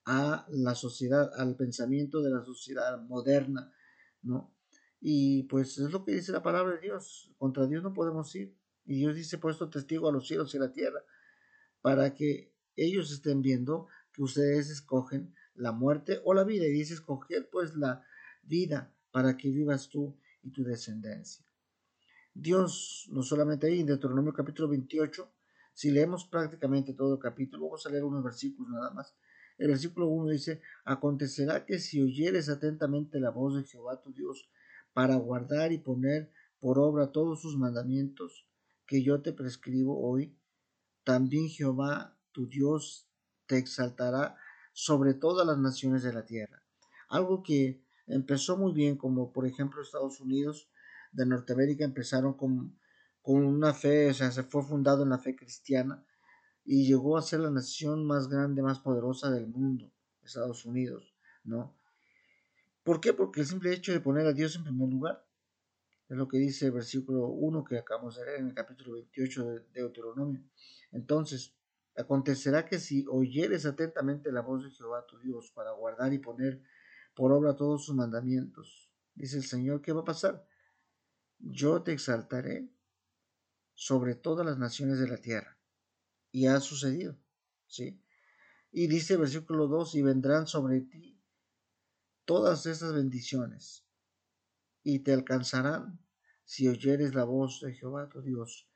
a 0.06 0.46
la 0.48 0.74
sociedad, 0.74 1.30
al 1.36 1.56
pensamiento 1.56 2.22
de 2.22 2.30
la 2.30 2.42
sociedad 2.42 3.02
moderna, 3.02 3.70
¿no? 4.22 4.54
Y 4.98 5.42
pues 5.42 5.76
es 5.76 5.90
lo 5.90 6.06
que 6.06 6.12
dice 6.12 6.32
la 6.32 6.42
palabra 6.42 6.76
de 6.76 6.80
Dios. 6.80 7.34
Contra 7.36 7.66
Dios 7.66 7.82
no 7.82 7.92
podemos 7.92 8.34
ir. 8.34 8.56
Y 8.86 8.96
Dios 8.96 9.16
dice, 9.16 9.38
puesto 9.38 9.68
testigo 9.68 10.08
a 10.08 10.12
los 10.12 10.28
cielos 10.28 10.54
y 10.54 10.58
a 10.58 10.60
la 10.60 10.72
tierra, 10.72 11.02
para 11.82 12.14
que 12.14 12.54
ellos 12.76 13.12
estén 13.12 13.42
viendo 13.42 13.88
que 14.12 14.22
ustedes 14.22 14.70
escogen 14.70 15.34
la 15.54 15.72
muerte 15.72 16.20
o 16.24 16.34
la 16.34 16.44
vida. 16.44 16.66
Y 16.66 16.70
dice 16.70 16.94
escoger 16.94 17.48
pues 17.50 17.74
la 17.74 18.04
vida 18.42 18.94
para 19.10 19.36
que 19.36 19.50
vivas 19.50 19.88
tú 19.88 20.16
y 20.42 20.50
tu 20.50 20.62
descendencia. 20.62 21.44
Dios, 22.32 23.08
no 23.10 23.22
solamente 23.22 23.66
ahí 23.66 23.80
en 23.80 23.86
Deuteronomio 23.86 24.32
capítulo 24.32 24.68
28, 24.68 25.32
si 25.72 25.90
leemos 25.90 26.26
prácticamente 26.26 26.94
todo 26.94 27.14
el 27.14 27.20
capítulo, 27.20 27.64
vamos 27.64 27.84
a 27.86 27.90
leer 27.90 28.04
unos 28.04 28.22
versículos 28.22 28.70
nada 28.70 28.90
más. 28.90 29.14
El 29.58 29.68
versículo 29.68 30.08
1 30.08 30.30
dice, 30.30 30.60
acontecerá 30.84 31.64
que 31.64 31.78
si 31.78 32.02
oyeres 32.02 32.48
atentamente 32.48 33.18
la 33.20 33.30
voz 33.30 33.56
de 33.56 33.64
Jehová 33.64 34.00
tu 34.00 34.12
Dios, 34.12 34.50
para 34.92 35.16
guardar 35.16 35.72
y 35.72 35.78
poner 35.78 36.30
por 36.60 36.78
obra 36.78 37.12
todos 37.12 37.40
sus 37.40 37.56
mandamientos 37.56 38.46
que 38.86 39.02
yo 39.02 39.20
te 39.22 39.32
prescribo 39.32 40.00
hoy, 40.00 40.36
también 41.04 41.48
Jehová 41.48 42.16
tu 42.32 42.46
Dios 42.46 43.08
te 43.46 43.58
exaltará 43.58 44.36
sobre 44.72 45.14
todas 45.14 45.46
las 45.46 45.58
naciones 45.58 46.02
de 46.02 46.12
la 46.12 46.24
tierra. 46.24 46.62
Algo 47.08 47.42
que 47.42 47.82
empezó 48.06 48.56
muy 48.56 48.72
bien, 48.72 48.96
como 48.96 49.32
por 49.32 49.46
ejemplo 49.46 49.82
Estados 49.82 50.20
Unidos 50.20 50.68
de 51.12 51.26
Norteamérica 51.26 51.84
empezaron 51.84 52.34
con, 52.34 52.78
con 53.22 53.44
una 53.44 53.72
fe, 53.72 54.10
o 54.10 54.14
sea, 54.14 54.30
se 54.30 54.42
fue 54.42 54.62
fundado 54.62 55.02
en 55.02 55.10
la 55.10 55.18
fe 55.18 55.34
cristiana 55.34 56.04
y 56.64 56.86
llegó 56.86 57.16
a 57.16 57.22
ser 57.22 57.40
la 57.40 57.50
nación 57.50 58.04
más 58.04 58.28
grande, 58.28 58.62
más 58.62 58.80
poderosa 58.80 59.30
del 59.30 59.46
mundo, 59.46 59.90
Estados 60.22 60.64
Unidos, 60.64 61.14
¿no? 61.44 61.74
¿Por 62.82 63.00
qué? 63.00 63.12
Porque 63.12 63.40
el 63.40 63.46
simple 63.46 63.72
hecho 63.72 63.92
de 63.92 64.00
poner 64.00 64.26
a 64.26 64.32
Dios 64.32 64.54
en 64.56 64.64
primer 64.64 64.88
lugar, 64.88 65.25
es 66.08 66.16
lo 66.16 66.28
que 66.28 66.38
dice 66.38 66.66
el 66.66 66.72
versículo 66.72 67.28
1 67.28 67.64
que 67.64 67.78
acabamos 67.78 68.16
de 68.16 68.24
leer 68.24 68.40
en 68.40 68.48
el 68.48 68.54
capítulo 68.54 68.92
28 68.94 69.44
de 69.44 69.60
Deuteronomio. 69.72 70.42
Entonces, 70.92 71.56
Acontecerá 71.96 72.66
que 72.66 72.78
si 72.78 73.06
oyeres 73.08 73.64
atentamente 73.64 74.30
la 74.30 74.42
voz 74.42 74.62
de 74.62 74.70
Jehová 74.70 75.06
tu 75.06 75.18
Dios 75.18 75.50
para 75.52 75.72
guardar 75.72 76.12
y 76.12 76.18
poner 76.18 76.62
por 77.14 77.32
obra 77.32 77.56
todos 77.56 77.86
sus 77.86 77.94
mandamientos, 77.94 78.90
dice 79.14 79.38
el 79.38 79.44
Señor, 79.44 79.80
¿qué 79.80 79.92
va 79.92 80.02
a 80.02 80.04
pasar? 80.04 80.46
Yo 81.38 81.82
te 81.82 81.92
exaltaré 81.92 82.70
sobre 83.72 84.14
todas 84.14 84.44
las 84.44 84.58
naciones 84.58 84.98
de 84.98 85.08
la 85.08 85.16
tierra. 85.16 85.58
Y 86.30 86.48
ha 86.48 86.60
sucedido, 86.60 87.18
¿sí? 87.66 88.02
Y 88.72 88.88
dice 88.88 89.14
el 89.14 89.20
versículo 89.20 89.66
2, 89.66 89.94
y 89.94 90.02
vendrán 90.02 90.46
sobre 90.46 90.82
ti 90.82 91.18
todas 92.26 92.66
estas 92.66 92.92
bendiciones, 92.92 93.85
y 94.86 95.00
te 95.00 95.12
alcanzarán 95.12 95.98
si 96.44 96.68
oyeres 96.68 97.12
la 97.12 97.24
voz 97.24 97.60
de 97.60 97.74
Jehová 97.74 98.08
tu 98.08 98.22
Dios. 98.22 98.68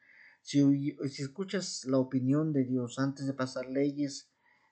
Si, 0.42 0.60
escuchas 1.22 1.84
la 1.84 1.98
opinión 1.98 2.52
de 2.52 2.64
Dios 2.64 2.98
antes 2.98 3.26
de 3.26 3.32
pasar 3.32 3.68
leyes 3.68 4.28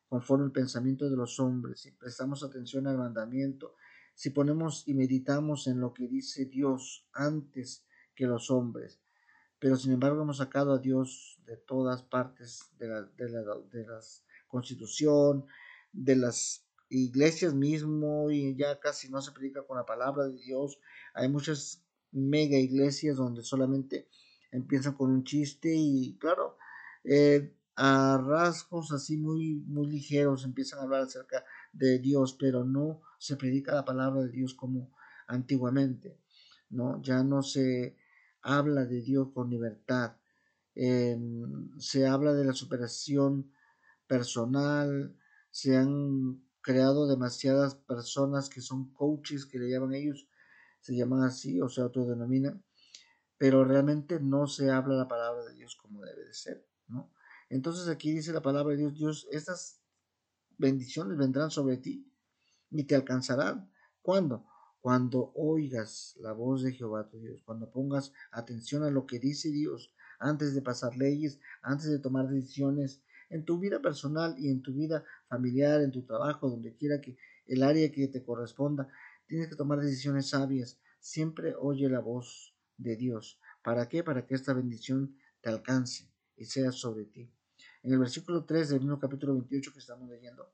conforme 0.09 0.47
al 0.47 0.50
pensamiento 0.50 1.09
de 1.09 1.16
los 1.16 1.38
hombres, 1.38 1.83
si 1.83 1.92
prestamos 1.92 2.42
atención 2.42 2.88
al 2.88 2.99
mandamiento, 2.99 3.76
si 4.16 4.30
ponemos 4.30 4.83
y 4.88 4.95
meditamos 4.95 5.68
en 5.68 5.78
lo 5.78 5.95
que 5.95 6.09
dice 6.09 6.47
Dios 6.47 7.07
antes 7.12 7.87
que 8.16 8.26
los 8.26 8.50
hombres, 8.50 9.00
pero 9.61 9.76
sin 9.76 9.92
embargo 9.92 10.23
hemos 10.23 10.38
sacado 10.38 10.73
a 10.73 10.78
Dios 10.78 11.40
de 11.47 11.57
todas 11.57 12.02
partes 12.02 12.73
de 12.80 12.88
la, 12.88 13.02
de 13.02 13.28
la, 13.28 13.42
de 13.71 13.87
las 13.87 14.25
constitución, 14.49 15.47
de 15.92 16.16
las 16.16 16.68
iglesias 16.90 17.54
mismo 17.54 18.30
y 18.30 18.57
ya 18.57 18.78
casi 18.80 19.09
no 19.09 19.21
se 19.21 19.33
predica 19.33 19.62
con 19.66 19.76
la 19.76 19.87
palabra 19.87 20.26
de 20.28 20.38
Dios. 20.38 20.78
Hay 21.14 21.28
muchas 21.28 21.83
mega 22.12 22.59
iglesias 22.59 23.16
donde 23.16 23.42
solamente 23.42 24.09
empiezan 24.50 24.95
con 24.95 25.11
un 25.11 25.25
chiste 25.25 25.75
y 25.75 26.16
claro, 26.18 26.57
eh, 27.04 27.54
a 27.76 28.18
rasgos 28.18 28.90
así 28.92 29.16
muy, 29.16 29.54
muy 29.66 29.87
ligeros 29.87 30.45
empiezan 30.45 30.80
a 30.80 30.83
hablar 30.83 31.02
acerca 31.02 31.45
de 31.73 31.99
Dios, 31.99 32.37
pero 32.38 32.64
no 32.64 33.02
se 33.18 33.37
predica 33.37 33.75
la 33.75 33.85
palabra 33.85 34.23
de 34.23 34.30
Dios 34.30 34.54
como 34.54 34.92
antiguamente, 35.26 36.18
¿no? 36.71 37.00
Ya 37.02 37.23
no 37.23 37.42
se 37.42 37.97
habla 38.42 38.85
de 38.85 39.02
Dios 39.02 39.28
con 39.33 39.50
libertad, 39.50 40.16
em, 40.75 41.78
se 41.78 42.07
habla 42.07 42.33
de 42.35 42.45
la 42.45 42.52
superación 42.52 43.52
personal, 44.07 45.16
se 45.50 45.76
han 45.76 46.42
creado 46.61 47.07
demasiadas 47.07 47.75
personas 47.75 48.49
que 48.49 48.61
son 48.61 48.93
coaches, 48.93 49.47
que 49.47 49.59
le 49.59 49.71
llaman 49.71 49.95
ellos, 49.95 50.29
se 50.81 50.97
llaman 50.97 51.23
así 51.23 51.61
o 51.61 51.69
se 51.69 51.81
autodenominan, 51.81 52.65
pero 53.37 53.65
realmente 53.65 54.21
no 54.21 54.47
se 54.47 54.71
habla 54.71 54.97
la 54.97 55.09
palabra 55.09 55.45
de 55.45 55.55
Dios 55.55 55.77
como 55.77 56.03
debe 56.03 56.25
de 56.25 56.35
ser, 56.35 56.67
¿no? 56.88 57.12
Entonces 57.49 57.88
aquí 57.88 58.12
dice 58.12 58.33
la 58.33 58.43
palabra 58.43 58.73
de 58.73 58.81
Dios, 58.81 58.95
Dios, 58.95 59.29
estas 59.31 59.81
bendiciones 60.59 61.17
vendrán 61.17 61.50
sobre 61.50 61.79
ti 61.79 62.12
y 62.71 62.85
te 62.85 62.95
alcanzarán. 62.95 63.73
¿Cuándo? 64.03 64.47
Cuando 64.81 65.33
oigas 65.35 66.17
la 66.21 66.33
voz 66.33 66.62
de 66.62 66.73
Jehová 66.73 67.09
tu 67.09 67.19
Dios, 67.21 67.43
cuando 67.45 67.71
pongas 67.71 68.12
atención 68.31 68.85
a 68.85 68.91
lo 68.91 69.07
que 69.07 69.19
dice 69.19 69.50
Dios 69.50 69.95
antes 70.19 70.55
de 70.55 70.62
pasar 70.62 70.97
leyes, 70.97 71.41
antes 71.62 71.88
de 71.91 71.99
tomar 71.99 72.29
decisiones 72.29 73.03
en 73.30 73.44
tu 73.44 73.58
vida 73.58 73.80
personal 73.80 74.35
y 74.38 74.50
en 74.50 74.62
tu 74.62 74.75
vida 74.75 75.04
familiar, 75.28 75.80
en 75.80 75.90
tu 75.90 76.04
trabajo, 76.04 76.49
donde 76.49 76.75
quiera 76.75 77.00
que 77.00 77.16
el 77.47 77.62
área 77.62 77.90
que 77.90 78.08
te 78.08 78.23
corresponda, 78.23 78.88
tienes 79.26 79.49
que 79.49 79.56
tomar 79.56 79.80
decisiones 79.80 80.30
sabias. 80.30 80.80
Siempre 81.00 81.54
oye 81.54 81.88
la 81.88 82.00
voz 82.00 82.54
de 82.76 82.97
Dios. 82.97 83.40
¿Para 83.62 83.88
qué? 83.88 84.02
Para 84.02 84.26
que 84.26 84.35
esta 84.35 84.52
bendición 84.52 85.16
te 85.40 85.49
alcance 85.50 86.11
y 86.37 86.44
sea 86.44 86.73
sobre 86.73 87.04
ti. 87.04 87.30
En 87.82 87.92
el 87.92 87.99
versículo 87.99 88.44
3 88.44 88.70
del 88.70 88.80
mismo 88.80 88.99
capítulo 88.99 89.35
28 89.35 89.73
que 89.73 89.78
estamos 89.78 90.08
leyendo, 90.08 90.52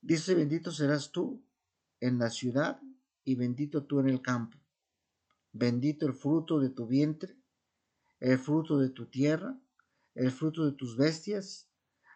dice, 0.00 0.34
bendito 0.34 0.70
serás 0.70 1.10
tú 1.10 1.44
en 2.00 2.18
la 2.18 2.30
ciudad 2.30 2.80
y 3.24 3.34
bendito 3.34 3.84
tú 3.84 4.00
en 4.00 4.08
el 4.08 4.22
campo. 4.22 4.58
Bendito 5.52 6.06
el 6.06 6.14
fruto 6.14 6.60
de 6.60 6.70
tu 6.70 6.86
vientre, 6.86 7.36
el 8.20 8.38
fruto 8.38 8.78
de 8.78 8.90
tu 8.90 9.06
tierra, 9.06 9.58
el 10.18 10.32
fruto 10.32 10.66
de 10.66 10.72
tus 10.72 10.96
bestias, 10.96 11.70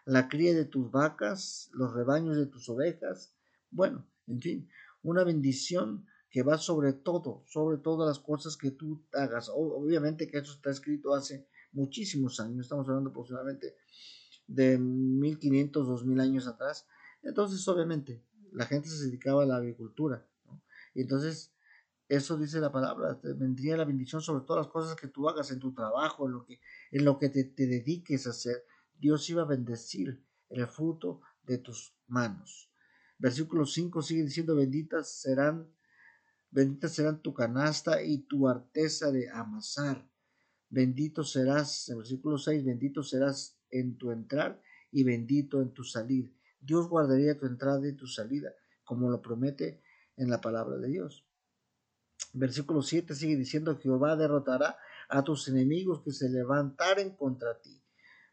la 0.05 0.27
cría 0.27 0.53
de 0.53 0.65
tus 0.65 0.91
vacas, 0.91 1.69
los 1.73 1.93
rebaños 1.93 2.35
de 2.35 2.47
tus 2.47 2.67
ovejas. 2.67 3.33
Bueno, 3.71 4.05
en 4.27 4.41
fin, 4.41 4.69
una 5.01 5.23
bendición 5.23 6.05
que 6.29 6.43
va 6.43 6.57
sobre 6.57 6.91
todo, 6.93 7.43
sobre 7.47 7.77
todas 7.77 8.07
las 8.07 8.19
cosas 8.19 8.57
que 8.57 8.71
tú 8.71 9.05
hagas. 9.13 9.49
Obviamente 9.53 10.27
que 10.27 10.39
eso 10.39 10.51
está 10.53 10.69
escrito 10.69 11.15
hace 11.15 11.47
muchísimos 11.71 12.39
años, 12.39 12.65
estamos 12.65 12.87
hablando 12.89 13.11
aproximadamente 13.11 13.77
de 14.47 14.77
1500, 14.77 15.87
2000 15.87 16.19
años 16.19 16.47
atrás. 16.47 16.85
Entonces, 17.21 17.65
obviamente, 17.69 18.21
la 18.51 18.65
gente 18.65 18.89
se 18.89 19.05
dedicaba 19.05 19.43
a 19.43 19.45
la 19.45 19.55
agricultura. 19.55 20.27
Y 20.93 21.01
entonces, 21.01 21.53
eso 22.07 22.37
dice 22.37 22.59
la 22.59 22.71
palabra, 22.71 23.19
te 23.19 23.33
vendría 23.33 23.77
la 23.77 23.85
bendición 23.85 24.21
sobre 24.21 24.45
todas 24.45 24.65
las 24.65 24.71
cosas 24.71 24.95
que 24.95 25.07
tú 25.07 25.29
hagas 25.29 25.51
en 25.51 25.59
tu 25.59 25.73
trabajo, 25.73 26.27
en 26.27 26.33
lo 26.33 26.45
que, 26.45 26.59
en 26.91 27.05
lo 27.05 27.17
que 27.17 27.29
te, 27.29 27.45
te 27.45 27.65
dediques 27.65 28.27
a 28.27 28.31
hacer. 28.31 28.65
Dios 28.99 29.29
iba 29.29 29.43
a 29.43 29.45
bendecir 29.45 30.23
el 30.49 30.67
fruto 30.67 31.21
de 31.43 31.57
tus 31.57 31.95
manos. 32.07 32.71
Versículo 33.17 33.65
5 33.65 34.01
sigue 34.01 34.23
diciendo, 34.23 34.55
benditas 34.55 35.21
serán, 35.21 35.71
benditas 36.51 36.93
serán 36.93 37.21
tu 37.21 37.33
canasta 37.33 38.03
y 38.03 38.19
tu 38.19 38.47
arteza 38.47 39.11
de 39.11 39.29
amasar. 39.29 40.07
Bendito 40.69 41.23
serás, 41.23 41.89
en 41.89 41.99
versículo 41.99 42.37
6, 42.37 42.65
bendito 42.65 43.03
serás 43.03 43.59
en 43.69 43.97
tu 43.97 44.11
entrar 44.11 44.61
y 44.91 45.03
bendito 45.03 45.61
en 45.61 45.71
tu 45.71 45.83
salir. 45.83 46.35
Dios 46.59 46.87
guardaría 46.89 47.37
tu 47.37 47.45
entrada 47.45 47.87
y 47.87 47.93
tu 47.93 48.07
salida, 48.07 48.53
como 48.83 49.09
lo 49.09 49.21
promete 49.21 49.81
en 50.17 50.29
la 50.29 50.41
palabra 50.41 50.77
de 50.77 50.87
Dios. 50.89 51.25
Versículo 52.33 52.81
7 52.81 53.15
sigue 53.15 53.35
diciendo, 53.37 53.77
Jehová 53.77 54.15
derrotará 54.15 54.77
a 55.07 55.23
tus 55.23 55.47
enemigos 55.47 56.01
que 56.03 56.11
se 56.11 56.29
levantaren 56.29 57.15
contra 57.15 57.61
ti. 57.61 57.81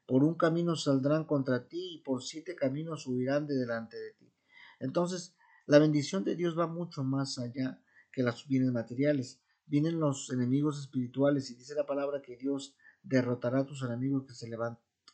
Por 0.07 0.25
un 0.25 0.35
camino 0.35 0.75
saldrán 0.75 1.25
contra 1.25 1.69
ti 1.69 1.97
y 1.97 2.02
por 2.02 2.23
siete 2.23 2.57
caminos 2.57 3.07
huirán 3.07 3.47
de 3.47 3.54
delante 3.54 3.97
de 3.97 4.12
ti. 4.12 4.33
Entonces, 4.80 5.37
la 5.66 5.78
bendición 5.78 6.25
de 6.25 6.35
Dios 6.35 6.59
va 6.59 6.66
mucho 6.66 7.04
más 7.04 7.38
allá 7.38 7.80
que 8.11 8.23
las 8.23 8.47
bienes 8.49 8.73
materiales 8.73 9.40
vienen 9.71 10.00
los 10.00 10.28
enemigos 10.30 10.80
espirituales 10.80 11.49
y 11.50 11.54
dice 11.54 11.76
la 11.76 11.87
palabra 11.87 12.21
que 12.21 12.37
Dios 12.37 12.75
derrotará 13.04 13.61
a 13.61 13.66
tus 13.66 13.83
enemigos 13.83 14.25
que 14.26 14.35
se, 14.35 14.50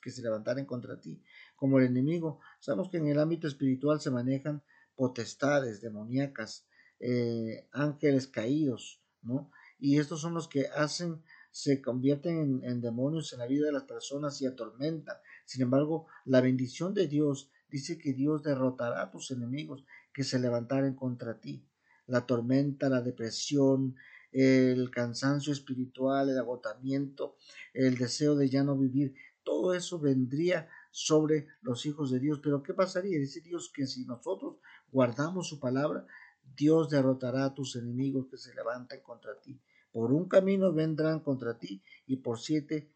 que 0.00 0.10
se 0.10 0.22
levantaren 0.22 0.64
contra 0.64 0.98
ti. 0.98 1.22
Como 1.56 1.78
el 1.78 1.84
enemigo, 1.84 2.40
sabemos 2.58 2.88
que 2.88 2.96
en 2.96 3.08
el 3.08 3.18
ámbito 3.18 3.46
espiritual 3.46 4.00
se 4.00 4.10
manejan 4.10 4.62
potestades 4.94 5.82
demoníacas, 5.82 6.65
eh, 7.00 7.68
ángeles 7.72 8.26
caídos, 8.26 9.02
¿no? 9.22 9.50
Y 9.78 9.98
estos 9.98 10.20
son 10.20 10.34
los 10.34 10.48
que 10.48 10.66
hacen, 10.68 11.22
se 11.50 11.82
convierten 11.82 12.62
en, 12.64 12.80
demonios 12.80 13.32
en 13.32 13.40
la 13.40 13.46
vida 13.46 13.66
de 13.66 13.72
las 13.72 13.84
personas 13.84 14.40
y 14.40 14.46
atormentan. 14.46 15.16
Sin 15.44 15.62
embargo, 15.62 16.06
la 16.24 16.40
bendición 16.40 16.94
de 16.94 17.06
Dios 17.06 17.50
dice 17.70 17.98
que 17.98 18.12
Dios 18.12 18.42
derrotará 18.42 19.02
a 19.02 19.10
tus 19.10 19.30
enemigos 19.30 19.84
que 20.12 20.24
se 20.24 20.38
levantaren 20.38 20.94
contra 20.94 21.40
ti. 21.40 21.66
La 22.06 22.26
tormenta, 22.26 22.88
la 22.88 23.02
depresión, 23.02 23.96
el 24.32 24.90
cansancio 24.90 25.52
espiritual, 25.52 26.30
el 26.30 26.38
agotamiento, 26.38 27.36
el 27.74 27.96
deseo 27.96 28.36
de 28.36 28.48
ya 28.48 28.62
no 28.62 28.76
vivir, 28.76 29.14
todo 29.46 29.74
eso 29.74 29.98
vendría 29.98 30.68
sobre 30.90 31.46
los 31.62 31.86
hijos 31.86 32.10
de 32.10 32.18
Dios. 32.18 32.40
Pero 32.42 32.62
¿qué 32.62 32.74
pasaría? 32.74 33.18
Dice 33.18 33.40
Dios 33.40 33.70
que 33.72 33.86
si 33.86 34.04
nosotros 34.04 34.56
guardamos 34.90 35.48
su 35.48 35.60
palabra, 35.60 36.06
Dios 36.54 36.90
derrotará 36.90 37.46
a 37.46 37.54
tus 37.54 37.76
enemigos 37.76 38.26
que 38.30 38.38
se 38.38 38.54
levantan 38.54 39.00
contra 39.00 39.40
ti. 39.40 39.60
Por 39.90 40.12
un 40.12 40.28
camino 40.28 40.72
vendrán 40.72 41.20
contra 41.20 41.58
ti 41.58 41.82
y 42.06 42.16
por 42.16 42.38
siete 42.38 42.92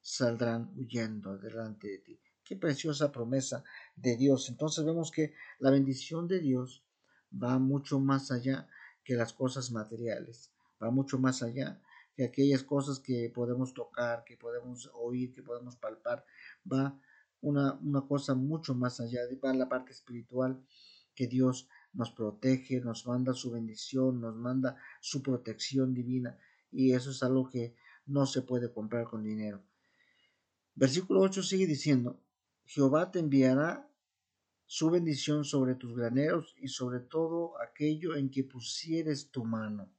saldrán 0.00 0.72
huyendo 0.76 1.36
delante 1.38 1.88
de 1.88 1.98
ti. 1.98 2.20
Qué 2.44 2.56
preciosa 2.56 3.10
promesa 3.10 3.64
de 3.96 4.16
Dios. 4.16 4.48
Entonces 4.48 4.84
vemos 4.84 5.10
que 5.10 5.34
la 5.58 5.70
bendición 5.70 6.28
de 6.28 6.40
Dios 6.40 6.84
va 7.32 7.58
mucho 7.58 7.98
más 7.98 8.30
allá 8.30 8.68
que 9.02 9.14
las 9.14 9.32
cosas 9.32 9.70
materiales 9.70 10.54
va 10.82 10.90
mucho 10.90 11.18
más 11.18 11.42
allá 11.42 11.80
que 12.14 12.24
aquellas 12.24 12.62
cosas 12.62 13.00
que 13.00 13.30
podemos 13.34 13.74
tocar, 13.74 14.22
que 14.24 14.36
podemos 14.36 14.88
oír, 14.94 15.34
que 15.34 15.42
podemos 15.42 15.76
palpar, 15.76 16.24
va 16.70 16.96
una, 17.40 17.74
una 17.82 18.02
cosa 18.02 18.34
mucho 18.34 18.74
más 18.74 19.00
allá, 19.00 19.22
va 19.44 19.52
la 19.52 19.68
parte 19.68 19.90
espiritual 19.90 20.64
que 21.16 21.26
Dios 21.26 21.68
nos 21.94 22.10
protege, 22.10 22.80
nos 22.80 23.06
manda 23.06 23.32
su 23.32 23.50
bendición, 23.50 24.20
nos 24.20 24.36
manda 24.36 24.76
su 25.00 25.22
protección 25.22 25.94
divina 25.94 26.38
y 26.70 26.92
eso 26.92 27.10
es 27.10 27.22
algo 27.22 27.48
que 27.48 27.74
no 28.06 28.26
se 28.26 28.42
puede 28.42 28.72
comprar 28.72 29.04
con 29.04 29.22
dinero. 29.22 29.62
Versículo 30.74 31.20
8 31.20 31.42
sigue 31.42 31.66
diciendo, 31.66 32.20
Jehová 32.64 33.10
te 33.10 33.20
enviará 33.20 33.88
su 34.66 34.90
bendición 34.90 35.44
sobre 35.44 35.74
tus 35.76 35.94
graneros 35.94 36.54
y 36.58 36.68
sobre 36.68 37.00
todo 37.00 37.60
aquello 37.60 38.16
en 38.16 38.30
que 38.30 38.44
pusieres 38.44 39.30
tu 39.30 39.44
mano 39.44 39.92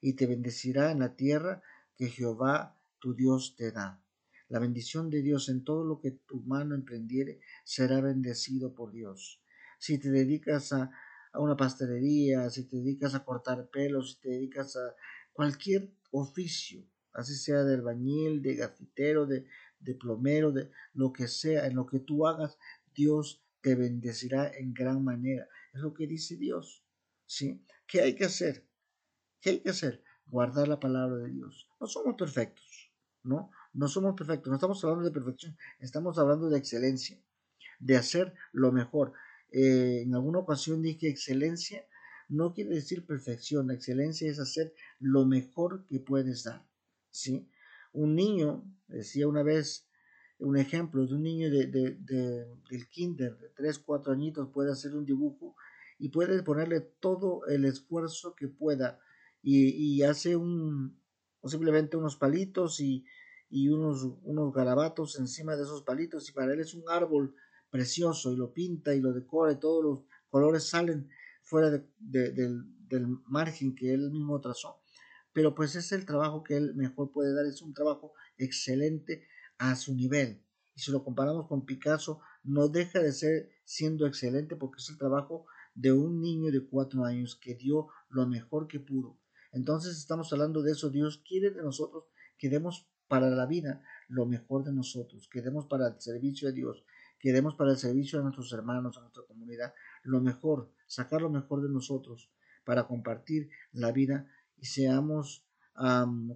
y 0.00 0.14
te 0.14 0.26
bendecirá 0.26 0.92
en 0.92 1.00
la 1.00 1.16
tierra 1.16 1.62
que 1.96 2.08
Jehová 2.08 2.78
tu 2.98 3.14
Dios 3.14 3.56
te 3.56 3.72
da. 3.72 4.02
La 4.48 4.58
bendición 4.58 5.10
de 5.10 5.22
Dios 5.22 5.48
en 5.48 5.64
todo 5.64 5.84
lo 5.84 6.00
que 6.00 6.10
tu 6.10 6.40
mano 6.42 6.74
emprendiere 6.74 7.40
será 7.64 8.00
bendecido 8.00 8.74
por 8.74 8.92
Dios. 8.92 9.42
Si 9.78 9.98
te 9.98 10.10
dedicas 10.10 10.72
a, 10.72 10.90
una 11.38 11.56
pastelería, 11.56 12.50
si 12.50 12.64
te 12.64 12.76
dedicas 12.76 13.14
a 13.14 13.24
cortar 13.24 13.68
pelos, 13.70 14.12
si 14.12 14.20
te 14.20 14.28
dedicas 14.30 14.76
a 14.76 14.94
cualquier 15.32 15.92
oficio, 16.10 16.84
así 17.12 17.34
sea 17.34 17.62
de 17.62 17.74
albañil, 17.74 18.42
de 18.42 18.56
gafitero, 18.56 19.26
de, 19.26 19.46
de 19.78 19.94
plomero, 19.94 20.52
de 20.52 20.70
lo 20.94 21.12
que 21.12 21.28
sea, 21.28 21.66
en 21.66 21.76
lo 21.76 21.86
que 21.86 22.00
tú 22.00 22.26
hagas, 22.26 22.58
Dios 22.94 23.44
te 23.60 23.74
bendecirá 23.74 24.50
en 24.56 24.74
gran 24.74 25.04
manera. 25.04 25.46
Es 25.72 25.80
lo 25.80 25.94
que 25.94 26.06
dice 26.06 26.36
Dios. 26.36 26.84
¿Sí? 27.26 27.64
¿Qué 27.86 28.00
hay 28.00 28.14
que 28.14 28.24
hacer? 28.24 28.66
¿Qué 29.40 29.50
hay 29.50 29.60
que 29.60 29.70
hacer? 29.70 30.02
Guardar 30.26 30.68
la 30.68 30.80
palabra 30.80 31.16
de 31.16 31.30
Dios. 31.30 31.68
No 31.80 31.86
somos 31.86 32.16
perfectos, 32.16 32.92
¿no? 33.22 33.50
No 33.72 33.88
somos 33.88 34.14
perfectos, 34.16 34.48
no 34.48 34.56
estamos 34.56 34.82
hablando 34.84 35.04
de 35.04 35.12
perfección, 35.12 35.56
estamos 35.78 36.18
hablando 36.18 36.48
de 36.50 36.58
excelencia, 36.58 37.22
de 37.78 37.96
hacer 37.96 38.34
lo 38.52 38.72
mejor. 38.72 39.12
Eh, 39.52 40.02
en 40.02 40.14
alguna 40.14 40.38
ocasión 40.38 40.82
dije 40.82 41.08
excelencia 41.08 41.84
no 42.28 42.54
quiere 42.54 42.70
decir 42.70 43.04
perfección, 43.04 43.72
excelencia 43.72 44.30
es 44.30 44.38
hacer 44.38 44.72
lo 45.00 45.26
mejor 45.26 45.84
que 45.86 45.98
puedes 45.98 46.44
dar, 46.44 46.64
¿sí? 47.10 47.50
Un 47.92 48.14
niño 48.14 48.64
decía 48.86 49.26
una 49.26 49.42
vez 49.42 49.88
un 50.38 50.56
ejemplo 50.56 51.06
de 51.06 51.14
un 51.14 51.22
niño 51.22 51.50
de, 51.50 51.66
del 51.66 52.88
kinder 52.88 53.36
de 53.36 53.48
3, 53.50 53.78
4 53.80 54.12
añitos 54.12 54.48
puede 54.52 54.72
hacer 54.72 54.94
un 54.94 55.04
dibujo 55.04 55.56
y 55.98 56.08
puede 56.08 56.42
ponerle 56.42 56.80
todo 56.80 57.46
el 57.46 57.64
esfuerzo 57.64 58.34
que 58.34 58.48
pueda 58.48 59.00
y, 59.42 60.02
hace 60.02 60.36
un 60.36 60.98
simplemente 61.44 61.96
unos 61.96 62.16
palitos 62.16 62.80
y, 62.80 63.04
unos, 63.68 64.06
unos 64.22 64.54
garabatos 64.54 65.18
encima 65.18 65.56
de 65.56 65.64
esos 65.64 65.82
palitos 65.82 66.28
y 66.28 66.32
para 66.32 66.52
él 66.52 66.60
es 66.60 66.74
un 66.74 66.88
árbol 66.88 67.34
precioso 67.70 68.32
y 68.32 68.36
lo 68.36 68.52
pinta 68.52 68.94
y 68.94 69.00
lo 69.00 69.12
decora 69.12 69.52
y 69.52 69.60
todos 69.60 69.84
los 69.84 69.98
colores 70.28 70.68
salen 70.68 71.08
fuera 71.42 71.70
del, 71.70 72.64
del 72.88 73.06
margen 73.26 73.74
que 73.74 73.92
él 73.92 74.10
mismo 74.10 74.40
trazó. 74.40 74.80
Pero 75.32 75.54
pues 75.54 75.76
es 75.76 75.92
el 75.92 76.04
trabajo 76.04 76.42
que 76.42 76.56
él 76.56 76.74
mejor 76.74 77.12
puede 77.12 77.32
dar, 77.34 77.46
es 77.46 77.62
un 77.62 77.72
trabajo 77.72 78.12
excelente 78.36 79.26
a 79.58 79.76
su 79.76 79.94
nivel. 79.94 80.42
Y 80.74 80.80
si 80.80 80.90
lo 80.90 81.04
comparamos 81.04 81.46
con 81.46 81.64
Picasso, 81.64 82.20
no 82.42 82.68
deja 82.68 83.00
de 83.00 83.12
ser 83.12 83.50
siendo 83.64 84.06
excelente 84.06 84.56
porque 84.56 84.78
es 84.78 84.88
el 84.90 84.98
trabajo 84.98 85.46
de 85.74 85.92
un 85.92 86.20
niño 86.20 86.50
de 86.50 86.66
cuatro 86.66 87.04
años 87.04 87.36
que 87.36 87.54
dio 87.54 87.88
lo 88.08 88.26
mejor 88.26 88.66
que 88.66 88.80
pudo. 88.80 89.18
Entonces 89.52 89.96
estamos 89.96 90.32
hablando 90.32 90.62
de 90.62 90.72
eso. 90.72 90.90
Dios 90.90 91.22
quiere 91.26 91.50
de 91.50 91.62
nosotros 91.62 92.04
que 92.38 92.48
demos 92.48 92.88
para 93.08 93.28
la 93.28 93.46
vida 93.46 93.82
lo 94.08 94.26
mejor 94.26 94.64
de 94.64 94.72
nosotros, 94.72 95.28
que 95.28 95.42
demos 95.42 95.66
para 95.66 95.88
el 95.88 96.00
servicio 96.00 96.48
de 96.48 96.54
Dios, 96.54 96.84
que 97.20 97.32
demos 97.32 97.54
para 97.54 97.70
el 97.70 97.76
servicio 97.76 98.18
de 98.18 98.24
nuestros 98.24 98.52
hermanos, 98.52 98.96
a 98.96 99.02
nuestra 99.02 99.22
comunidad, 99.24 99.74
lo 100.02 100.20
mejor, 100.20 100.72
sacar 100.86 101.20
lo 101.20 101.30
mejor 101.30 101.62
de 101.62 101.68
nosotros 101.68 102.32
para 102.64 102.86
compartir 102.86 103.50
la 103.72 103.92
vida 103.92 104.26
y 104.56 104.66
seamos 104.66 105.44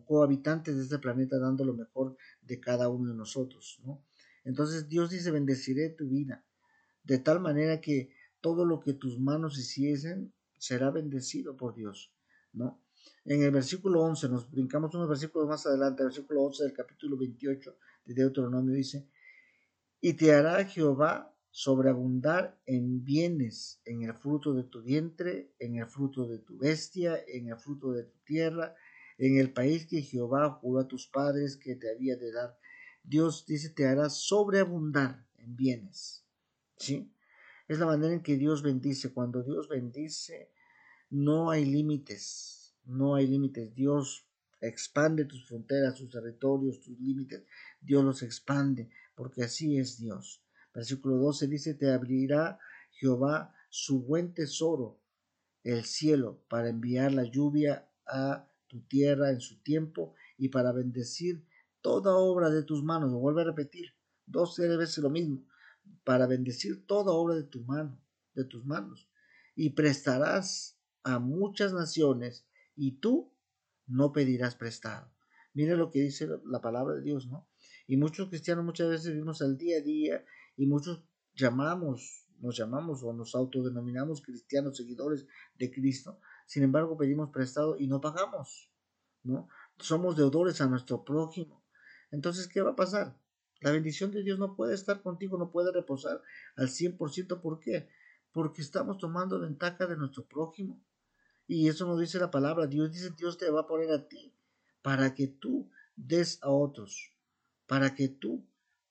cohabitantes 0.06 0.76
de 0.76 0.82
este 0.82 0.98
planeta 0.98 1.38
dando 1.38 1.64
lo 1.64 1.74
mejor 1.74 2.16
de 2.40 2.60
cada 2.60 2.88
uno 2.88 3.10
de 3.10 3.16
nosotros, 3.16 3.78
¿no? 3.84 4.02
Entonces 4.44 4.88
Dios 4.88 5.10
dice, 5.10 5.30
bendeciré 5.30 5.90
tu 5.90 6.08
vida, 6.08 6.44
de 7.02 7.18
tal 7.18 7.40
manera 7.40 7.80
que 7.80 8.14
todo 8.40 8.64
lo 8.64 8.80
que 8.80 8.92
tus 8.94 9.18
manos 9.18 9.58
hiciesen 9.58 10.32
será 10.58 10.90
bendecido 10.90 11.56
por 11.56 11.74
Dios, 11.74 12.14
¿no? 12.52 12.80
En 13.24 13.42
el 13.42 13.50
versículo 13.50 14.02
11, 14.02 14.28
nos 14.28 14.50
brincamos 14.50 14.94
unos 14.94 15.08
versículos 15.08 15.48
más 15.48 15.66
adelante, 15.66 16.02
el 16.02 16.08
versículo 16.08 16.42
11 16.42 16.64
del 16.64 16.72
capítulo 16.72 17.18
28 17.18 17.76
de 18.06 18.14
Deuteronomio 18.14 18.74
dice, 18.74 19.08
y 20.04 20.12
te 20.12 20.34
hará 20.34 20.62
Jehová 20.66 21.34
sobreabundar 21.50 22.60
en 22.66 23.06
bienes, 23.06 23.80
en 23.86 24.02
el 24.02 24.12
fruto 24.12 24.52
de 24.52 24.64
tu 24.64 24.82
vientre, 24.82 25.54
en 25.58 25.76
el 25.76 25.86
fruto 25.86 26.28
de 26.28 26.40
tu 26.40 26.58
bestia, 26.58 27.18
en 27.26 27.48
el 27.48 27.56
fruto 27.56 27.90
de 27.92 28.04
tu 28.04 28.18
tierra, 28.18 28.74
en 29.16 29.38
el 29.38 29.50
país 29.54 29.86
que 29.86 30.02
Jehová 30.02 30.50
juró 30.50 30.80
a 30.80 30.88
tus 30.88 31.06
padres 31.06 31.56
que 31.56 31.76
te 31.76 31.90
había 31.90 32.18
de 32.18 32.32
dar. 32.32 32.58
Dios 33.02 33.46
dice, 33.46 33.70
te 33.70 33.86
hará 33.86 34.10
sobreabundar 34.10 35.26
en 35.38 35.56
bienes. 35.56 36.26
¿Sí? 36.76 37.10
Es 37.66 37.78
la 37.78 37.86
manera 37.86 38.12
en 38.12 38.22
que 38.22 38.36
Dios 38.36 38.62
bendice. 38.62 39.10
Cuando 39.10 39.42
Dios 39.42 39.70
bendice, 39.70 40.52
no 41.08 41.50
hay 41.50 41.64
límites. 41.64 42.76
No 42.84 43.14
hay 43.14 43.26
límites. 43.26 43.74
Dios 43.74 44.28
expande 44.60 45.24
tus 45.24 45.46
fronteras, 45.46 45.94
tus 45.94 46.10
territorios, 46.10 46.80
tus 46.80 47.00
límites. 47.00 47.42
Dios 47.80 48.04
los 48.04 48.22
expande, 48.22 48.90
porque 49.14 49.44
así 49.44 49.78
es 49.78 49.98
Dios. 49.98 50.42
Versículo 50.74 51.16
12 51.16 51.46
dice, 51.48 51.74
te 51.74 51.92
abrirá 51.92 52.58
Jehová 52.90 53.54
su 53.68 54.02
buen 54.02 54.34
tesoro, 54.34 55.00
el 55.62 55.84
cielo, 55.84 56.44
para 56.48 56.68
enviar 56.68 57.12
la 57.12 57.24
lluvia 57.24 57.88
a 58.06 58.48
tu 58.66 58.82
tierra 58.82 59.30
en 59.30 59.40
su 59.40 59.62
tiempo 59.62 60.14
y 60.36 60.48
para 60.48 60.72
bendecir 60.72 61.46
toda 61.80 62.16
obra 62.16 62.50
de 62.50 62.62
tus 62.62 62.82
manos. 62.82 63.10
Lo 63.10 63.18
vuelve 63.18 63.42
a 63.42 63.46
repetir 63.46 63.94
dos 64.26 64.56
veces 64.58 64.98
lo 64.98 65.10
mismo. 65.10 65.46
Para 66.02 66.26
bendecir 66.26 66.86
toda 66.86 67.12
obra 67.12 67.34
de 67.34 67.44
tu 67.44 67.62
mano, 67.64 68.00
de 68.34 68.44
tus 68.44 68.64
manos. 68.64 69.08
Y 69.54 69.70
prestarás 69.70 70.78
a 71.02 71.18
muchas 71.18 71.72
naciones 71.72 72.46
y 72.74 72.98
tú 72.98 73.32
no 73.86 74.12
pedirás 74.12 74.56
prestado. 74.56 75.12
Mira 75.52 75.76
lo 75.76 75.90
que 75.90 76.00
dice 76.00 76.28
la 76.44 76.60
palabra 76.60 76.94
de 76.96 77.02
Dios, 77.02 77.26
¿no? 77.26 77.48
Y 77.86 77.96
muchos 77.96 78.28
cristianos 78.28 78.64
muchas 78.64 78.88
veces 78.88 79.12
vivimos 79.12 79.42
al 79.42 79.56
día 79.56 79.78
a 79.78 79.80
día 79.82 80.24
y 80.56 80.66
muchos 80.66 81.04
llamamos, 81.34 82.26
nos 82.40 82.56
llamamos 82.56 83.02
o 83.02 83.12
nos 83.12 83.34
autodenominamos 83.34 84.22
cristianos 84.22 84.76
seguidores 84.76 85.26
de 85.58 85.70
Cristo, 85.70 86.18
sin 86.46 86.62
embargo, 86.62 86.96
pedimos 86.96 87.30
prestado 87.30 87.76
y 87.78 87.86
no 87.86 88.00
pagamos, 88.00 88.70
¿no? 89.22 89.48
Somos 89.78 90.16
deudores 90.16 90.60
a 90.60 90.66
nuestro 90.66 91.04
prójimo. 91.04 91.64
Entonces, 92.10 92.48
¿qué 92.48 92.60
va 92.60 92.72
a 92.72 92.76
pasar? 92.76 93.18
La 93.60 93.72
bendición 93.72 94.10
de 94.10 94.22
Dios 94.22 94.38
no 94.38 94.56
puede 94.56 94.74
estar 94.74 95.02
contigo, 95.02 95.38
no 95.38 95.50
puede 95.50 95.72
reposar 95.72 96.20
al 96.56 96.68
100%. 96.68 97.40
¿Por 97.40 97.60
qué? 97.60 97.88
Porque 98.30 98.60
estamos 98.60 98.98
tomando 98.98 99.40
ventaja 99.40 99.86
de 99.86 99.96
nuestro 99.96 100.26
prójimo. 100.26 100.82
Y 101.46 101.68
eso 101.68 101.86
nos 101.86 101.98
dice 101.98 102.18
la 102.18 102.30
palabra. 102.30 102.66
Dios 102.66 102.92
dice, 102.92 103.10
Dios 103.16 103.38
te 103.38 103.50
va 103.50 103.62
a 103.62 103.66
poner 103.66 103.90
a 103.90 104.06
ti 104.06 104.34
para 104.82 105.14
que 105.14 105.28
tú 105.28 105.70
des 105.96 106.42
a 106.42 106.50
otros, 106.50 107.13
para 107.66 107.94
que 107.94 108.08
tú 108.08 108.46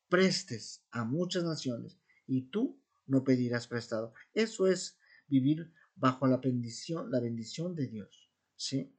prestes 0.10 0.86
a 0.92 1.04
muchas 1.04 1.44
naciones 1.44 1.98
y 2.28 2.44
tú 2.50 2.80
no 3.06 3.24
pedirás 3.24 3.68
prestado. 3.68 4.14
Eso 4.34 4.68
es 4.68 5.00
vivir 5.28 5.74
bajo 5.96 6.28
la 6.28 6.38
bendición, 6.38 7.12
la 7.12 7.20
bendición 7.20 7.76
de 7.76 7.88
Dios. 7.88 8.32
¿sí? 8.56 8.96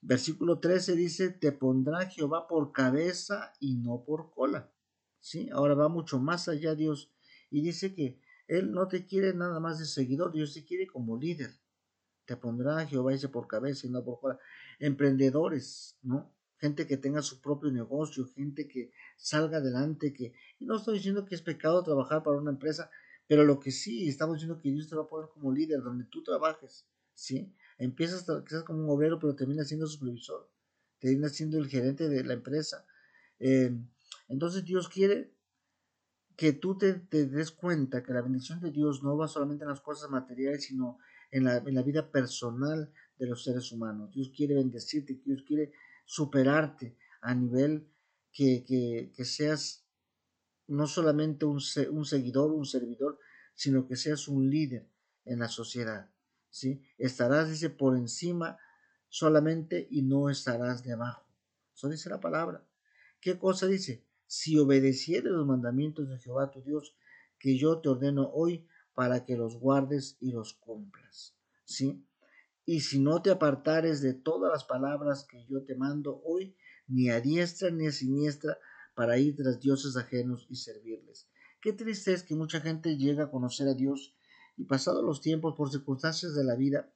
Versículo 0.00 0.60
13 0.60 0.94
dice, 0.94 1.30
te 1.30 1.52
pondrá 1.52 2.06
Jehová 2.06 2.46
por 2.46 2.72
cabeza 2.72 3.52
y 3.60 3.76
no 3.76 4.04
por 4.04 4.30
cola. 4.30 4.72
¿sí? 5.20 5.48
Ahora 5.52 5.74
va 5.74 5.88
mucho 5.88 6.18
más 6.18 6.48
allá 6.48 6.74
Dios 6.74 7.12
y 7.50 7.62
dice 7.62 7.94
que 7.94 8.20
Él 8.46 8.72
no 8.72 8.88
te 8.88 9.06
quiere 9.06 9.34
nada 9.34 9.60
más 9.60 9.78
de 9.78 9.86
seguidor, 9.86 10.32
Dios 10.32 10.54
te 10.54 10.64
quiere 10.64 10.86
como 10.86 11.16
líder. 11.16 11.50
Te 12.24 12.36
pondrá 12.36 12.84
Jehová 12.86 13.12
dice 13.12 13.28
por 13.28 13.46
cabeza 13.46 13.86
y 13.86 13.90
no 13.90 14.04
por 14.04 14.20
cola. 14.20 14.38
Emprendedores, 14.78 15.96
¿no? 16.02 16.35
Gente 16.58 16.86
que 16.86 16.96
tenga 16.96 17.22
su 17.22 17.40
propio 17.40 17.70
negocio, 17.70 18.26
gente 18.34 18.66
que 18.66 18.92
salga 19.16 19.58
adelante, 19.58 20.12
que... 20.12 20.34
Y 20.58 20.64
no 20.64 20.76
estoy 20.76 20.94
diciendo 20.94 21.24
que 21.24 21.34
es 21.34 21.42
pecado 21.42 21.82
trabajar 21.82 22.22
para 22.22 22.38
una 22.38 22.50
empresa, 22.50 22.90
pero 23.26 23.44
lo 23.44 23.60
que 23.60 23.70
sí 23.70 24.08
estamos 24.08 24.36
diciendo 24.36 24.60
que 24.60 24.70
Dios 24.70 24.88
te 24.88 24.96
va 24.96 25.02
a 25.02 25.08
poner 25.08 25.28
como 25.30 25.52
líder 25.52 25.82
donde 25.82 26.04
tú 26.04 26.22
trabajes, 26.22 26.86
¿sí? 27.14 27.52
Empiezas 27.78 28.24
quizás 28.46 28.62
como 28.62 28.84
un 28.84 28.90
obrero, 28.90 29.18
pero 29.18 29.34
terminas 29.34 29.68
siendo 29.68 29.86
supervisor, 29.86 30.48
terminas 30.98 31.32
siendo 31.32 31.58
el 31.58 31.68
gerente 31.68 32.08
de 32.08 32.24
la 32.24 32.34
empresa. 32.34 32.86
Eh, 33.38 33.76
entonces 34.28 34.64
Dios 34.64 34.88
quiere 34.88 35.32
que 36.36 36.52
tú 36.52 36.76
te, 36.76 36.94
des 37.10 37.50
cuenta 37.50 38.02
que 38.02 38.12
la 38.12 38.22
bendición 38.22 38.60
de 38.60 38.70
Dios 38.70 39.02
no 39.02 39.16
va 39.16 39.26
solamente 39.26 39.64
en 39.64 39.70
las 39.70 39.80
cosas 39.80 40.10
materiales, 40.10 40.64
sino 40.64 40.98
en 41.30 41.44
la, 41.44 41.56
en 41.56 41.74
la 41.74 41.82
vida 41.82 42.10
personal 42.10 42.92
de 43.18 43.26
los 43.26 43.42
seres 43.42 43.72
humanos. 43.72 44.12
Dios 44.12 44.30
quiere 44.34 44.54
bendecirte, 44.54 45.20
Dios 45.24 45.42
quiere 45.42 45.72
superarte 46.06 46.96
a 47.20 47.34
nivel 47.34 47.86
que, 48.32 48.64
que, 48.64 49.12
que 49.14 49.24
seas 49.26 49.84
no 50.66 50.86
solamente 50.86 51.44
un, 51.44 51.60
un 51.90 52.04
seguidor, 52.04 52.52
un 52.52 52.64
servidor, 52.64 53.18
sino 53.54 53.86
que 53.86 53.96
seas 53.96 54.28
un 54.28 54.48
líder 54.48 54.88
en 55.24 55.40
la 55.40 55.48
sociedad. 55.48 56.10
¿sí? 56.48 56.82
Estarás, 56.96 57.50
dice, 57.50 57.68
por 57.68 57.96
encima 57.96 58.58
solamente 59.08 59.86
y 59.90 60.02
no 60.02 60.30
estarás 60.30 60.82
debajo. 60.82 61.26
Eso 61.74 61.88
dice 61.88 62.08
la 62.08 62.20
palabra. 62.20 62.66
¿Qué 63.20 63.38
cosa 63.38 63.66
dice? 63.66 64.04
Si 64.26 64.58
obedecieres 64.58 65.30
los 65.30 65.46
mandamientos 65.46 66.08
de 66.08 66.18
Jehová 66.18 66.50
tu 66.50 66.62
Dios, 66.62 66.96
que 67.38 67.56
yo 67.58 67.80
te 67.80 67.88
ordeno 67.88 68.30
hoy 68.32 68.66
para 68.94 69.24
que 69.24 69.36
los 69.36 69.56
guardes 69.58 70.16
y 70.20 70.32
los 70.32 70.54
cumplas. 70.54 71.36
¿Sí? 71.64 72.02
Y 72.66 72.80
si 72.80 72.98
no 72.98 73.22
te 73.22 73.30
apartares 73.30 74.02
de 74.02 74.12
todas 74.12 74.52
las 74.52 74.64
palabras 74.64 75.24
que 75.24 75.46
yo 75.46 75.64
te 75.64 75.76
mando 75.76 76.20
hoy, 76.24 76.56
ni 76.88 77.10
a 77.10 77.20
diestra 77.20 77.70
ni 77.70 77.86
a 77.86 77.92
siniestra, 77.92 78.58
para 78.94 79.18
ir 79.18 79.36
tras 79.36 79.60
dioses 79.60 79.96
ajenos 79.96 80.46
y 80.50 80.56
servirles. 80.56 81.28
Qué 81.60 81.72
triste 81.72 82.12
es 82.12 82.24
que 82.24 82.34
mucha 82.34 82.60
gente 82.60 82.96
llega 82.96 83.24
a 83.24 83.30
conocer 83.30 83.68
a 83.68 83.74
Dios 83.74 84.16
y 84.56 84.64
pasados 84.64 85.04
los 85.04 85.20
tiempos, 85.20 85.54
por 85.54 85.70
circunstancias 85.70 86.34
de 86.34 86.42
la 86.42 86.56
vida, 86.56 86.92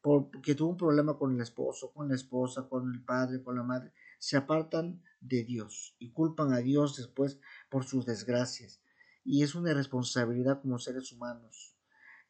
porque 0.00 0.56
tuvo 0.56 0.70
un 0.70 0.76
problema 0.76 1.16
con 1.16 1.34
el 1.34 1.40
esposo, 1.40 1.92
con 1.92 2.08
la 2.08 2.16
esposa, 2.16 2.68
con 2.68 2.92
el 2.92 3.04
padre, 3.04 3.42
con 3.42 3.54
la 3.54 3.62
madre, 3.62 3.92
se 4.18 4.36
apartan 4.36 5.02
de 5.20 5.44
Dios 5.44 5.94
y 5.98 6.10
culpan 6.10 6.52
a 6.52 6.58
Dios 6.58 6.96
después 6.96 7.38
por 7.70 7.84
sus 7.84 8.06
desgracias. 8.06 8.80
Y 9.24 9.44
es 9.44 9.54
una 9.54 9.70
irresponsabilidad 9.70 10.60
como 10.60 10.78
seres 10.78 11.12
humanos. 11.12 11.71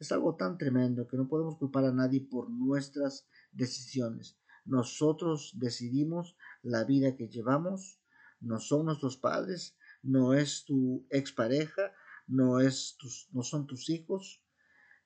Es 0.03 0.11
algo 0.11 0.35
tan 0.35 0.59
tremendo 0.59 1.07
que 1.07 1.17
no 1.17 1.29
podemos 1.29 1.57
culpar 1.57 1.85
a 1.85 1.93
nadie 1.93 2.27
por 2.29 2.51
nuestras 2.51 3.29
decisiones. 3.53 4.37
Nosotros 4.65 5.53
decidimos 5.55 6.37
la 6.61 6.83
vida 6.83 7.15
que 7.15 7.29
llevamos 7.29 8.01
no 8.41 8.59
son 8.59 8.87
nuestros 8.87 9.17
padres, 9.17 9.77
no 10.03 10.35
es 10.35 10.65
tu 10.65 11.07
expareja, 11.09 11.93
no, 12.27 12.59
es 12.59 12.97
tus, 12.99 13.29
no 13.31 13.45
son 13.45 13.69
tus 13.69 13.91
hijos, 13.91 14.43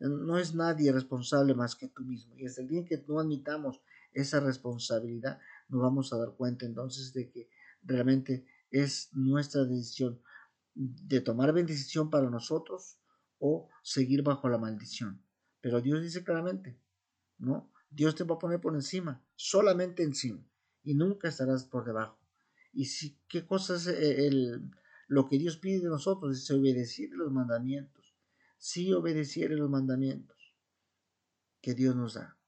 no 0.00 0.38
es 0.38 0.54
nadie 0.54 0.90
responsable 0.92 1.54
más 1.54 1.76
que 1.76 1.88
tú 1.88 2.02
mismo. 2.02 2.34
Y 2.38 2.46
hasta 2.46 2.62
el 2.62 2.68
día 2.68 2.78
en 2.78 2.86
que 2.86 3.04
no 3.06 3.20
admitamos 3.20 3.82
esa 4.14 4.40
responsabilidad, 4.40 5.38
nos 5.68 5.82
vamos 5.82 6.10
a 6.14 6.16
dar 6.16 6.32
cuenta 6.38 6.64
entonces 6.64 7.12
de 7.12 7.28
que 7.28 7.50
realmente 7.82 8.46
es 8.70 9.10
nuestra 9.12 9.62
decisión 9.64 10.22
de 10.74 11.20
tomar 11.20 11.52
bendición 11.52 12.08
para 12.08 12.30
nosotros 12.30 12.98
o 13.38 13.68
seguir 13.82 14.22
bajo 14.22 14.48
la 14.48 14.58
maldición. 14.58 15.22
Pero 15.60 15.80
Dios 15.80 16.02
dice 16.02 16.24
claramente, 16.24 16.78
¿no? 17.38 17.72
Dios 17.90 18.14
te 18.14 18.24
va 18.24 18.36
a 18.36 18.38
poner 18.38 18.60
por 18.60 18.74
encima, 18.74 19.24
solamente 19.34 20.02
encima, 20.02 20.46
y 20.82 20.94
nunca 20.94 21.28
estarás 21.28 21.64
por 21.64 21.84
debajo. 21.84 22.18
Y 22.72 22.86
si, 22.86 23.18
¿qué 23.28 23.46
cosa 23.46 23.76
es 23.76 23.86
el, 23.86 24.70
lo 25.08 25.26
que 25.26 25.38
Dios 25.38 25.56
pide 25.56 25.80
de 25.80 25.88
nosotros? 25.88 26.36
Es 26.36 26.50
obedecer 26.50 27.10
los 27.10 27.32
mandamientos. 27.32 28.14
Si 28.58 28.92
obedeciere 28.92 29.56
los 29.56 29.70
mandamientos 29.70 30.36
que 31.60 31.74
Dios 31.74 31.96
nos 31.96 32.14
da. 32.14 32.38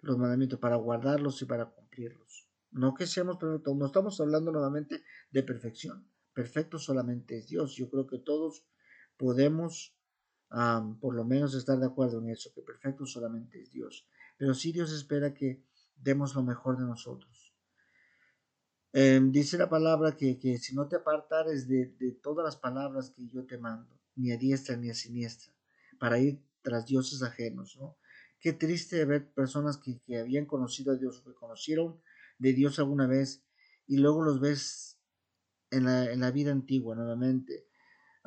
Los 0.00 0.18
mandamientos 0.18 0.58
para 0.58 0.76
guardarlos 0.76 1.40
y 1.42 1.44
para 1.46 1.66
cumplirlos. 1.66 2.48
No 2.70 2.94
que 2.94 3.06
seamos 3.06 3.36
perfectos, 3.38 3.76
no 3.76 3.86
estamos 3.86 4.20
hablando 4.20 4.52
nuevamente 4.52 5.02
de 5.30 5.42
perfección. 5.42 6.08
Perfecto 6.34 6.78
solamente 6.78 7.38
es 7.38 7.48
Dios. 7.48 7.74
Yo 7.76 7.88
creo 7.88 8.06
que 8.06 8.18
todos 8.18 8.64
podemos 9.18 9.94
por 11.00 11.14
lo 11.14 11.24
menos 11.24 11.54
estar 11.54 11.78
de 11.78 11.86
acuerdo 11.86 12.20
en 12.20 12.30
eso, 12.30 12.52
que 12.54 12.62
perfecto 12.62 13.04
solamente 13.04 13.60
es 13.60 13.70
Dios. 13.70 14.06
Pero 14.38 14.54
sí 14.54 14.72
Dios 14.72 14.92
espera 14.92 15.34
que 15.34 15.62
demos 15.96 16.34
lo 16.34 16.42
mejor 16.42 16.78
de 16.78 16.84
nosotros. 16.84 17.54
Em, 18.92 19.30
dice 19.30 19.58
la 19.58 19.68
palabra 19.68 20.16
que, 20.16 20.38
que, 20.38 20.56
si 20.56 20.74
no 20.74 20.88
te 20.88 20.96
apartares 20.96 21.68
de, 21.68 21.94
de, 21.98 22.12
todas 22.12 22.44
las 22.44 22.56
palabras 22.56 23.10
que 23.10 23.28
yo 23.28 23.44
te 23.44 23.58
mando, 23.58 24.00
ni 24.16 24.32
a 24.32 24.38
diestra 24.38 24.76
ni 24.76 24.88
a 24.88 24.94
siniestra, 24.94 25.52
para 25.98 26.18
ir 26.18 26.42
tras 26.62 26.86
dioses 26.86 27.22
ajenos, 27.22 27.76
¿no? 27.76 27.98
Qué 28.40 28.54
triste 28.54 29.04
ver 29.04 29.30
personas 29.32 29.76
que, 29.76 30.00
que 30.00 30.18
habían 30.18 30.46
conocido 30.46 30.92
a 30.92 30.96
Dios, 30.96 31.20
que 31.20 31.34
conocieron 31.34 32.00
de 32.38 32.54
Dios 32.54 32.78
alguna 32.78 33.06
vez, 33.06 33.44
y 33.86 33.98
luego 33.98 34.22
los 34.22 34.40
ves 34.40 34.98
en 35.70 35.84
la, 35.84 36.10
en 36.10 36.20
la 36.20 36.30
vida 36.30 36.50
antigua 36.50 36.94
nuevamente, 36.94 37.67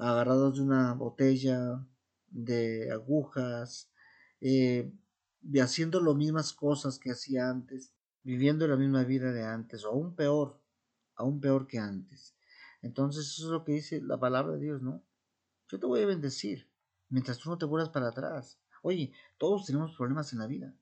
agarrados 0.02 0.56
de 0.56 0.64
una 0.64 0.94
botella, 0.94 1.86
de 2.28 2.92
agujas, 2.92 3.92
eh, 4.40 4.92
haciendo 5.62 6.02
las 6.02 6.16
mismas 6.16 6.54
cosas 6.54 6.98
que 6.98 7.12
hacía 7.12 7.50
antes, 7.50 7.94
viviendo 8.24 8.68
la 8.68 8.78
misma 8.78 9.04
vida 9.04 9.32
de 9.32 9.44
antes, 9.44 9.86
o 9.86 9.90
aún 9.90 10.16
peor, 10.16 10.60
aún 11.16 11.40
peor 11.40 11.68
que 11.68 11.78
antes. 11.78 12.36
Entonces 12.82 13.28
eso 13.28 13.46
es 13.46 13.52
lo 13.52 13.64
que 13.64 13.74
dice 13.74 14.02
la 14.02 14.20
palabra 14.20 14.54
de 14.54 14.60
Dios, 14.60 14.82
¿no? 14.82 15.04
Yo 15.70 15.80
te 15.80 15.86
voy 15.86 16.02
a 16.02 16.08
bendecir 16.08 16.68
mientras 17.10 17.38
tú 17.38 17.50
no 17.50 17.58
te 17.60 17.66
vuelvas 17.66 17.90
para 17.90 18.08
atrás. 18.08 18.60
Oye, 18.82 19.14
todos 19.38 19.68
tenemos 19.68 19.96
problemas 19.96 20.34
en 20.34 20.40
la 20.40 20.48
vida. 20.48 20.74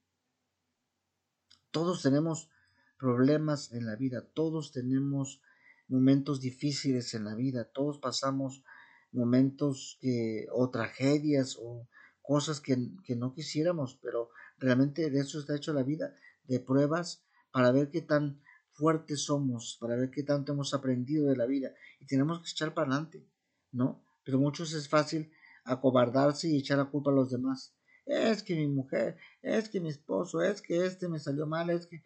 Todos 1.71 2.01
tenemos 2.01 2.49
problemas 2.97 3.73
en 3.73 3.86
la 3.86 3.95
vida, 3.95 4.25
todos 4.34 4.71
tenemos 4.71 5.41
momentos 5.89 6.39
difíciles 6.39 7.13
en 7.13 7.25
la 7.25 7.36
vida, 7.36 7.65
todos 7.65 7.99
pasamos 7.99 8.63
momentos 9.12 9.98
que, 10.02 10.48
o 10.52 10.69
tragedias 10.69 11.58
o 11.60 11.88
cosas 12.22 12.62
que, 12.62 12.78
que 13.04 13.15
no 13.15 13.34
quisiéramos, 13.34 13.98
pero 14.02 14.30
realmente 14.58 15.10
de 15.10 15.19
eso 15.19 15.39
está 15.39 15.56
hecho 15.56 15.74
la 15.74 15.84
vida, 15.84 16.13
de 16.43 16.60
pruebas 16.60 17.24
para 17.52 17.72
ver 17.72 17.89
qué 17.89 18.02
tan 18.02 18.41
fuertes 18.72 19.24
somos, 19.24 19.78
para 19.80 19.95
ver 19.95 20.10
qué 20.10 20.24
tanto 20.24 20.54
hemos 20.54 20.74
aprendido 20.74 21.28
de 21.30 21.36
la 21.36 21.45
vida 21.45 21.74
y 22.00 22.06
tenemos 22.06 22.41
que 22.41 22.50
echar 22.50 22.74
para 22.74 22.88
adelante, 22.88 23.28
¿no? 23.72 24.04
Pero 24.24 24.39
muchos 24.39 24.74
es 24.74 24.88
fácil 24.88 25.32
acobardarse 25.63 26.50
y 26.50 26.58
echar 26.58 26.78
la 26.78 26.86
culpa 26.86 27.12
a 27.12 27.13
los 27.13 27.30
demás. 27.30 27.76
Es 28.06 28.41
que 28.41 28.56
mi 28.56 28.67
mujer, 28.67 29.17
es 29.41 29.69
que 29.69 29.80
mi 29.80 29.89
esposo, 29.89 30.41
es 30.41 30.62
que 30.62 30.86
este 30.86 31.08
me 31.08 31.19
salió 31.19 31.45
mal, 31.45 31.69
es 31.69 31.88
que 31.88 32.04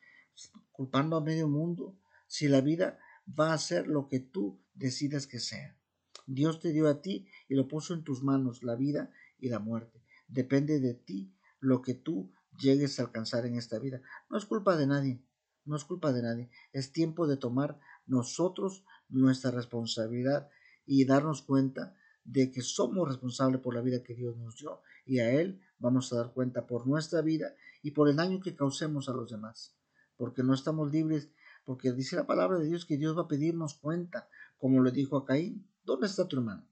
culpando 0.72 1.16
a 1.16 1.22
medio 1.22 1.48
mundo, 1.48 1.98
si 2.28 2.48
la 2.48 2.62
vida 2.62 3.00
va 3.28 3.54
a 3.54 3.58
ser 3.58 3.88
lo 3.88 4.08
que 4.08 4.20
tú 4.20 4.60
decidas 4.74 5.28
que 5.28 5.40
sea. 5.40 5.78
Dios 6.26 6.60
te 6.60 6.72
dio 6.72 6.88
a 6.88 7.02
ti 7.02 7.28
y 7.48 7.56
lo 7.56 7.68
puso 7.68 7.94
en 7.94 8.04
tus 8.04 8.24
manos, 8.24 8.64
la 8.64 8.76
vida 8.76 9.12
y 9.40 9.50
la 9.50 9.60
muerte. 9.60 10.04
Depende 10.28 10.80
de 10.80 10.94
ti 10.94 11.34
lo 11.60 11.82
que 11.82 11.94
tú 11.94 12.32
llegues 12.60 13.00
a 13.00 13.04
alcanzar 13.04 13.46
en 13.46 13.56
esta 13.56 13.80
vida. 13.80 14.02
No 14.30 14.38
es 14.38 14.46
culpa 14.46 14.78
de 14.78 14.88
nadie, 14.88 15.22
no 15.66 15.76
es 15.76 15.84
culpa 15.84 16.12
de 16.12 16.22
nadie. 16.22 16.50
Es 16.72 16.92
tiempo 16.92 17.28
de 17.28 17.38
tomar 17.38 17.80
nosotros 18.06 18.86
nuestra 19.10 19.52
responsabilidad 19.52 20.50
y 20.86 21.06
darnos 21.06 21.42
cuenta 21.42 21.96
de 22.24 22.52
que 22.52 22.62
somos 22.62 23.08
responsables 23.08 23.62
por 23.62 23.76
la 23.76 23.82
vida 23.82 24.04
que 24.04 24.16
Dios 24.16 24.38
nos 24.38 24.58
dio 24.58 24.82
y 25.06 25.20
a 25.20 25.32
Él 25.32 25.62
vamos 25.80 26.12
a 26.12 26.18
dar 26.18 26.34
cuenta 26.34 26.66
por 26.68 26.88
nuestra 26.88 27.22
vida 27.22 27.54
y 27.82 27.92
por 27.92 28.10
el 28.10 28.16
daño 28.16 28.40
que 28.40 28.56
causemos 28.56 29.10
a 29.10 29.14
los 29.14 29.30
demás. 29.30 29.76
Porque 30.16 30.44
no 30.44 30.54
estamos 30.54 30.92
libres, 30.92 31.30
porque 31.66 31.92
dice 31.92 32.16
la 32.16 32.26
palabra 32.26 32.60
de 32.60 32.68
Dios 32.68 32.86
que 32.86 32.98
Dios 32.98 33.18
va 33.18 33.24
a 33.24 33.28
pedirnos 33.28 33.76
cuenta, 33.76 34.30
como 34.58 34.82
le 34.82 34.92
dijo 34.92 35.18
a 35.18 35.26
Caín. 35.26 35.68
¿Dónde 35.84 36.08
está 36.08 36.28
tu 36.28 36.38
hermano? 36.38 36.68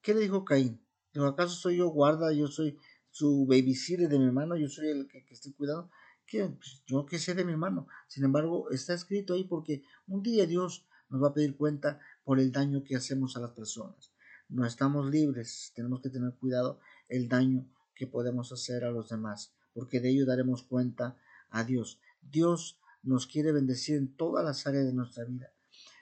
¿Qué 0.00 0.14
le 0.14 0.20
dijo 0.20 0.44
Caín? 0.44 0.80
Dijo, 1.12 1.26
¿acaso 1.26 1.54
soy 1.54 1.76
yo 1.78 1.88
guarda, 1.88 2.32
yo 2.32 2.48
soy 2.48 2.78
su 3.10 3.46
babysitter 3.46 4.08
de 4.08 4.18
mi 4.18 4.24
hermano, 4.24 4.56
yo 4.56 4.68
soy 4.68 4.88
el 4.88 5.08
que, 5.08 5.24
que 5.24 5.34
estoy 5.34 5.52
cuidando? 5.52 5.90
¿Qué? 6.26 6.44
Pues, 6.48 6.82
yo 6.86 7.04
qué 7.06 7.18
sé 7.18 7.34
de 7.34 7.44
mi 7.44 7.52
hermano. 7.52 7.86
Sin 8.08 8.24
embargo, 8.24 8.70
está 8.70 8.94
escrito 8.94 9.34
ahí 9.34 9.44
porque 9.44 9.82
un 10.06 10.22
día 10.22 10.46
Dios 10.46 10.86
nos 11.08 11.22
va 11.22 11.28
a 11.28 11.34
pedir 11.34 11.56
cuenta 11.56 12.00
por 12.24 12.40
el 12.40 12.52
daño 12.52 12.82
que 12.84 12.96
hacemos 12.96 13.36
a 13.36 13.40
las 13.40 13.50
personas. 13.50 14.12
No 14.48 14.66
estamos 14.66 15.10
libres, 15.10 15.72
tenemos 15.74 16.00
que 16.00 16.10
tener 16.10 16.34
cuidado 16.34 16.80
el 17.08 17.28
daño 17.28 17.68
que 17.94 18.06
podemos 18.06 18.50
hacer 18.52 18.84
a 18.84 18.90
los 18.90 19.10
demás, 19.10 19.54
porque 19.74 20.00
de 20.00 20.10
ello 20.10 20.26
daremos 20.26 20.62
cuenta 20.62 21.16
a 21.50 21.64
Dios. 21.64 22.00
Dios 22.22 22.80
nos 23.02 23.26
quiere 23.26 23.52
bendecir 23.52 23.96
en 23.96 24.16
todas 24.16 24.44
las 24.44 24.66
áreas 24.66 24.86
de 24.86 24.94
nuestra 24.94 25.24
vida. 25.24 25.52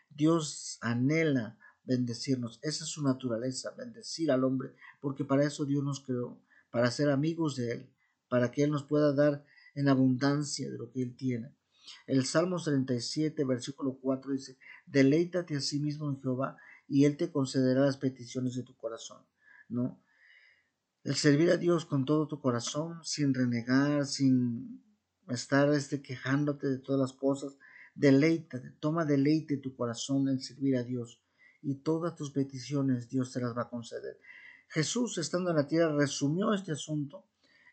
Dios 0.09 0.79
anhela 0.81 1.59
bendecirnos. 1.85 2.59
Esa 2.63 2.85
es 2.85 2.91
su 2.91 3.03
naturaleza, 3.03 3.73
bendecir 3.77 4.31
al 4.31 4.45
hombre, 4.45 4.75
porque 5.01 5.25
para 5.25 5.45
eso 5.45 5.65
Dios 5.65 5.83
nos 5.83 6.01
creó, 6.01 6.41
para 6.71 6.91
ser 6.91 7.11
amigos 7.11 7.57
de 7.57 7.73
Él, 7.73 7.91
para 8.29 8.51
que 8.51 8.63
Él 8.63 8.71
nos 8.71 8.85
pueda 8.85 9.13
dar 9.13 9.45
en 9.75 9.89
abundancia 9.89 10.71
de 10.71 10.79
lo 10.79 10.91
que 10.91 11.03
Él 11.03 11.17
tiene. 11.17 11.55
El 12.07 12.25
Salmo 12.25 12.63
37, 12.63 13.45
versículo 13.45 13.99
4 14.01 14.33
dice, 14.33 14.59
deleítate 14.87 15.57
a 15.57 15.61
sí 15.61 15.81
mismo 15.81 16.09
en 16.09 16.21
Jehová 16.21 16.57
y 16.87 17.05
Él 17.05 17.17
te 17.17 17.31
concederá 17.31 17.83
las 17.83 17.97
peticiones 17.97 18.55
de 18.55 18.63
tu 18.63 18.77
corazón. 18.77 19.25
¿No? 19.69 20.03
El 21.03 21.15
servir 21.15 21.51
a 21.51 21.57
Dios 21.57 21.87
con 21.87 22.05
todo 22.05 22.29
tu 22.29 22.41
corazón, 22.41 23.03
sin 23.05 23.33
renegar, 23.33 24.07
sin 24.07 24.85
estar 25.29 25.73
este, 25.73 26.03
quejándote 26.03 26.69
de 26.69 26.79
todas 26.79 27.01
las 27.01 27.13
cosas, 27.13 27.57
deleítate, 27.95 28.71
toma 28.81 29.05
deleite 29.05 29.57
tu 29.57 29.75
corazón 29.75 30.29
en 30.29 30.41
servir 30.41 30.77
a 30.77 30.83
Dios 30.83 31.21
y 31.63 31.77
todas 31.77 32.17
tus 32.17 32.31
peticiones 32.31 33.09
Dios 33.09 33.33
te 33.33 33.41
las 33.41 33.57
va 33.57 33.63
a 33.63 33.71
conceder. 33.71 34.19
Jesús, 34.69 35.19
estando 35.19 35.51
en 35.51 35.57
la 35.57 35.67
tierra, 35.67 35.95
resumió 35.97 36.55
este 36.55 36.73
asunto 36.73 37.27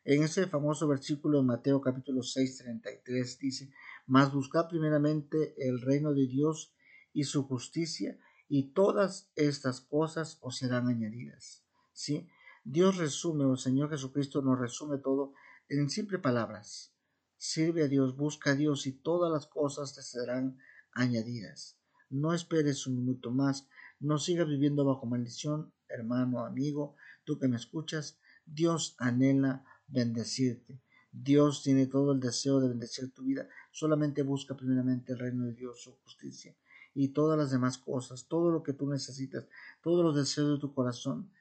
en 0.04 0.24
ese 0.24 0.48
famoso 0.48 0.88
versículo 0.88 1.40
de 1.40 1.46
Mateo 1.46 1.82
capítulo 1.82 2.24
6, 2.24 2.60
33, 2.60 3.40
dice, 3.40 3.72
mas 4.06 4.32
buscad 4.32 4.70
primeramente 4.70 5.54
el 5.58 5.82
reino 5.82 6.14
de 6.14 6.28
Dios 6.28 6.74
y 7.12 7.26
su 7.26 7.44
justicia, 7.44 8.18
y 8.48 8.72
todas 8.72 9.30
estas 9.36 9.82
cosas 9.82 10.38
os 10.42 10.58
serán 10.58 10.88
añadidas. 10.88 11.66
¿Sí? 11.92 12.30
Dios 12.64 12.98
resume, 12.98 13.44
o 13.44 13.54
el 13.54 13.58
Señor 13.58 13.90
Jesucristo 13.90 14.42
nos 14.42 14.58
resume 14.58 14.98
todo 15.00 15.34
en 15.68 15.90
simples 15.90 16.22
palabras. 16.22 16.94
Sirve 17.38 17.84
a 17.84 17.88
Dios, 17.88 18.16
busca 18.16 18.52
a 18.52 18.56
Dios 18.56 18.88
y 18.88 18.94
todas 18.94 19.32
las 19.32 19.46
cosas 19.46 19.94
te 19.94 20.02
serán 20.02 20.58
añadidas. 20.94 21.78
No 22.10 22.34
esperes 22.34 22.88
un 22.88 22.98
minuto 22.98 23.32
más, 23.32 23.68
no 24.00 24.18
sigas 24.18 24.48
viviendo 24.48 24.86
bajo 24.86 25.06
maldición, 25.06 25.74
hermano, 25.90 26.46
amigo, 26.46 26.96
tú 27.24 27.38
que 27.38 27.48
me 27.48 27.58
escuchas. 27.58 28.20
Dios 28.46 28.96
anhela 28.98 29.66
bendecirte. 29.88 30.82
Dios 31.12 31.64
tiene 31.64 31.88
todo 31.88 32.14
el 32.14 32.20
deseo 32.20 32.60
de 32.60 32.70
bendecir 32.70 33.12
tu 33.14 33.24
vida. 33.24 33.48
Solamente 33.72 34.22
busca 34.24 34.56
primeramente 34.56 35.14
el 35.14 35.20
reino 35.20 35.46
de 35.46 35.54
Dios, 35.54 35.82
su 35.82 35.96
justicia 36.04 36.56
y 36.94 37.10
todas 37.10 37.38
las 37.38 37.52
demás 37.52 37.78
cosas, 37.78 38.28
todo 38.28 38.50
lo 38.52 38.64
que 38.64 38.74
tú 38.74 38.90
necesitas, 38.90 39.48
todos 39.82 40.04
los 40.04 40.16
deseos 40.16 40.54
de 40.54 40.60
tu 40.60 40.74
corazón, 40.74 41.32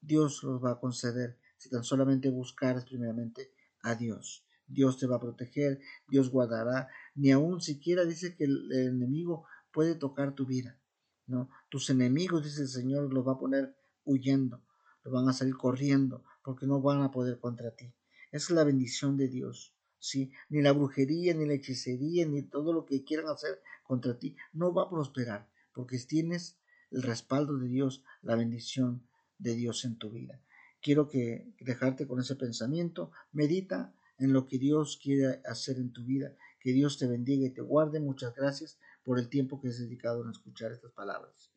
Dios 0.00 0.42
los 0.42 0.62
va 0.62 0.72
a 0.72 0.80
conceder 0.80 1.38
si 1.56 1.70
tan 1.70 1.84
solamente 1.84 2.28
buscares 2.28 2.84
primeramente 2.84 3.50
a 3.82 3.94
Dios. 3.94 4.44
Dios 4.66 4.98
te 4.98 5.06
va 5.06 5.16
a 5.16 5.20
proteger, 5.20 5.80
Dios 6.06 6.30
guardará, 6.30 6.88
ni 7.14 7.30
aun 7.30 7.62
siquiera 7.62 8.04
dice 8.04 8.36
que 8.36 8.44
el 8.44 8.70
enemigo 8.72 9.46
puede 9.76 9.94
tocar 9.94 10.34
tu 10.34 10.46
vida. 10.46 10.80
¿no? 11.26 11.50
Tus 11.68 11.90
enemigos, 11.90 12.42
dice 12.42 12.62
el 12.62 12.68
Señor, 12.68 13.12
los 13.12 13.28
va 13.28 13.32
a 13.32 13.38
poner 13.38 13.76
huyendo, 14.06 14.64
los 15.04 15.12
van 15.12 15.28
a 15.28 15.34
salir 15.34 15.54
corriendo, 15.54 16.24
porque 16.42 16.66
no 16.66 16.80
van 16.80 17.02
a 17.02 17.10
poder 17.10 17.38
contra 17.40 17.72
ti. 17.72 17.92
es 18.32 18.48
la 18.48 18.64
bendición 18.64 19.18
de 19.18 19.28
Dios. 19.28 19.74
¿sí? 19.98 20.32
Ni 20.48 20.62
la 20.62 20.72
brujería, 20.72 21.34
ni 21.34 21.44
la 21.44 21.52
hechicería, 21.52 22.24
ni 22.24 22.40
todo 22.40 22.72
lo 22.72 22.86
que 22.86 23.04
quieran 23.04 23.28
hacer 23.28 23.60
contra 23.82 24.18
ti, 24.18 24.34
no 24.54 24.72
va 24.72 24.84
a 24.84 24.88
prosperar, 24.88 25.46
porque 25.74 25.98
tienes 25.98 26.58
el 26.90 27.02
respaldo 27.02 27.58
de 27.58 27.68
Dios, 27.68 28.02
la 28.22 28.34
bendición 28.34 29.06
de 29.36 29.56
Dios 29.56 29.84
en 29.84 29.98
tu 29.98 30.10
vida. 30.10 30.40
Quiero 30.80 31.10
que 31.10 31.52
dejarte 31.60 32.06
con 32.06 32.18
ese 32.18 32.34
pensamiento, 32.36 33.10
medita 33.30 33.94
en 34.18 34.32
lo 34.32 34.46
que 34.46 34.56
Dios 34.56 34.98
quiere 35.02 35.42
hacer 35.44 35.76
en 35.76 35.92
tu 35.92 36.02
vida, 36.02 36.34
que 36.60 36.72
Dios 36.72 36.96
te 36.96 37.06
bendiga 37.06 37.46
y 37.46 37.50
te 37.50 37.60
guarde. 37.60 38.00
Muchas 38.00 38.34
gracias 38.34 38.78
por 39.06 39.20
el 39.20 39.28
tiempo 39.28 39.60
que 39.60 39.68
has 39.68 39.78
dedicado 39.78 40.24
en 40.24 40.30
escuchar 40.30 40.72
estas 40.72 40.90
palabras. 40.90 41.52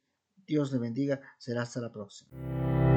Dios 0.45 0.71
le 0.71 0.77
bendiga. 0.77 1.19
Será 1.39 1.63
hasta 1.63 1.81
la 1.81 1.91
próxima. 1.91 2.88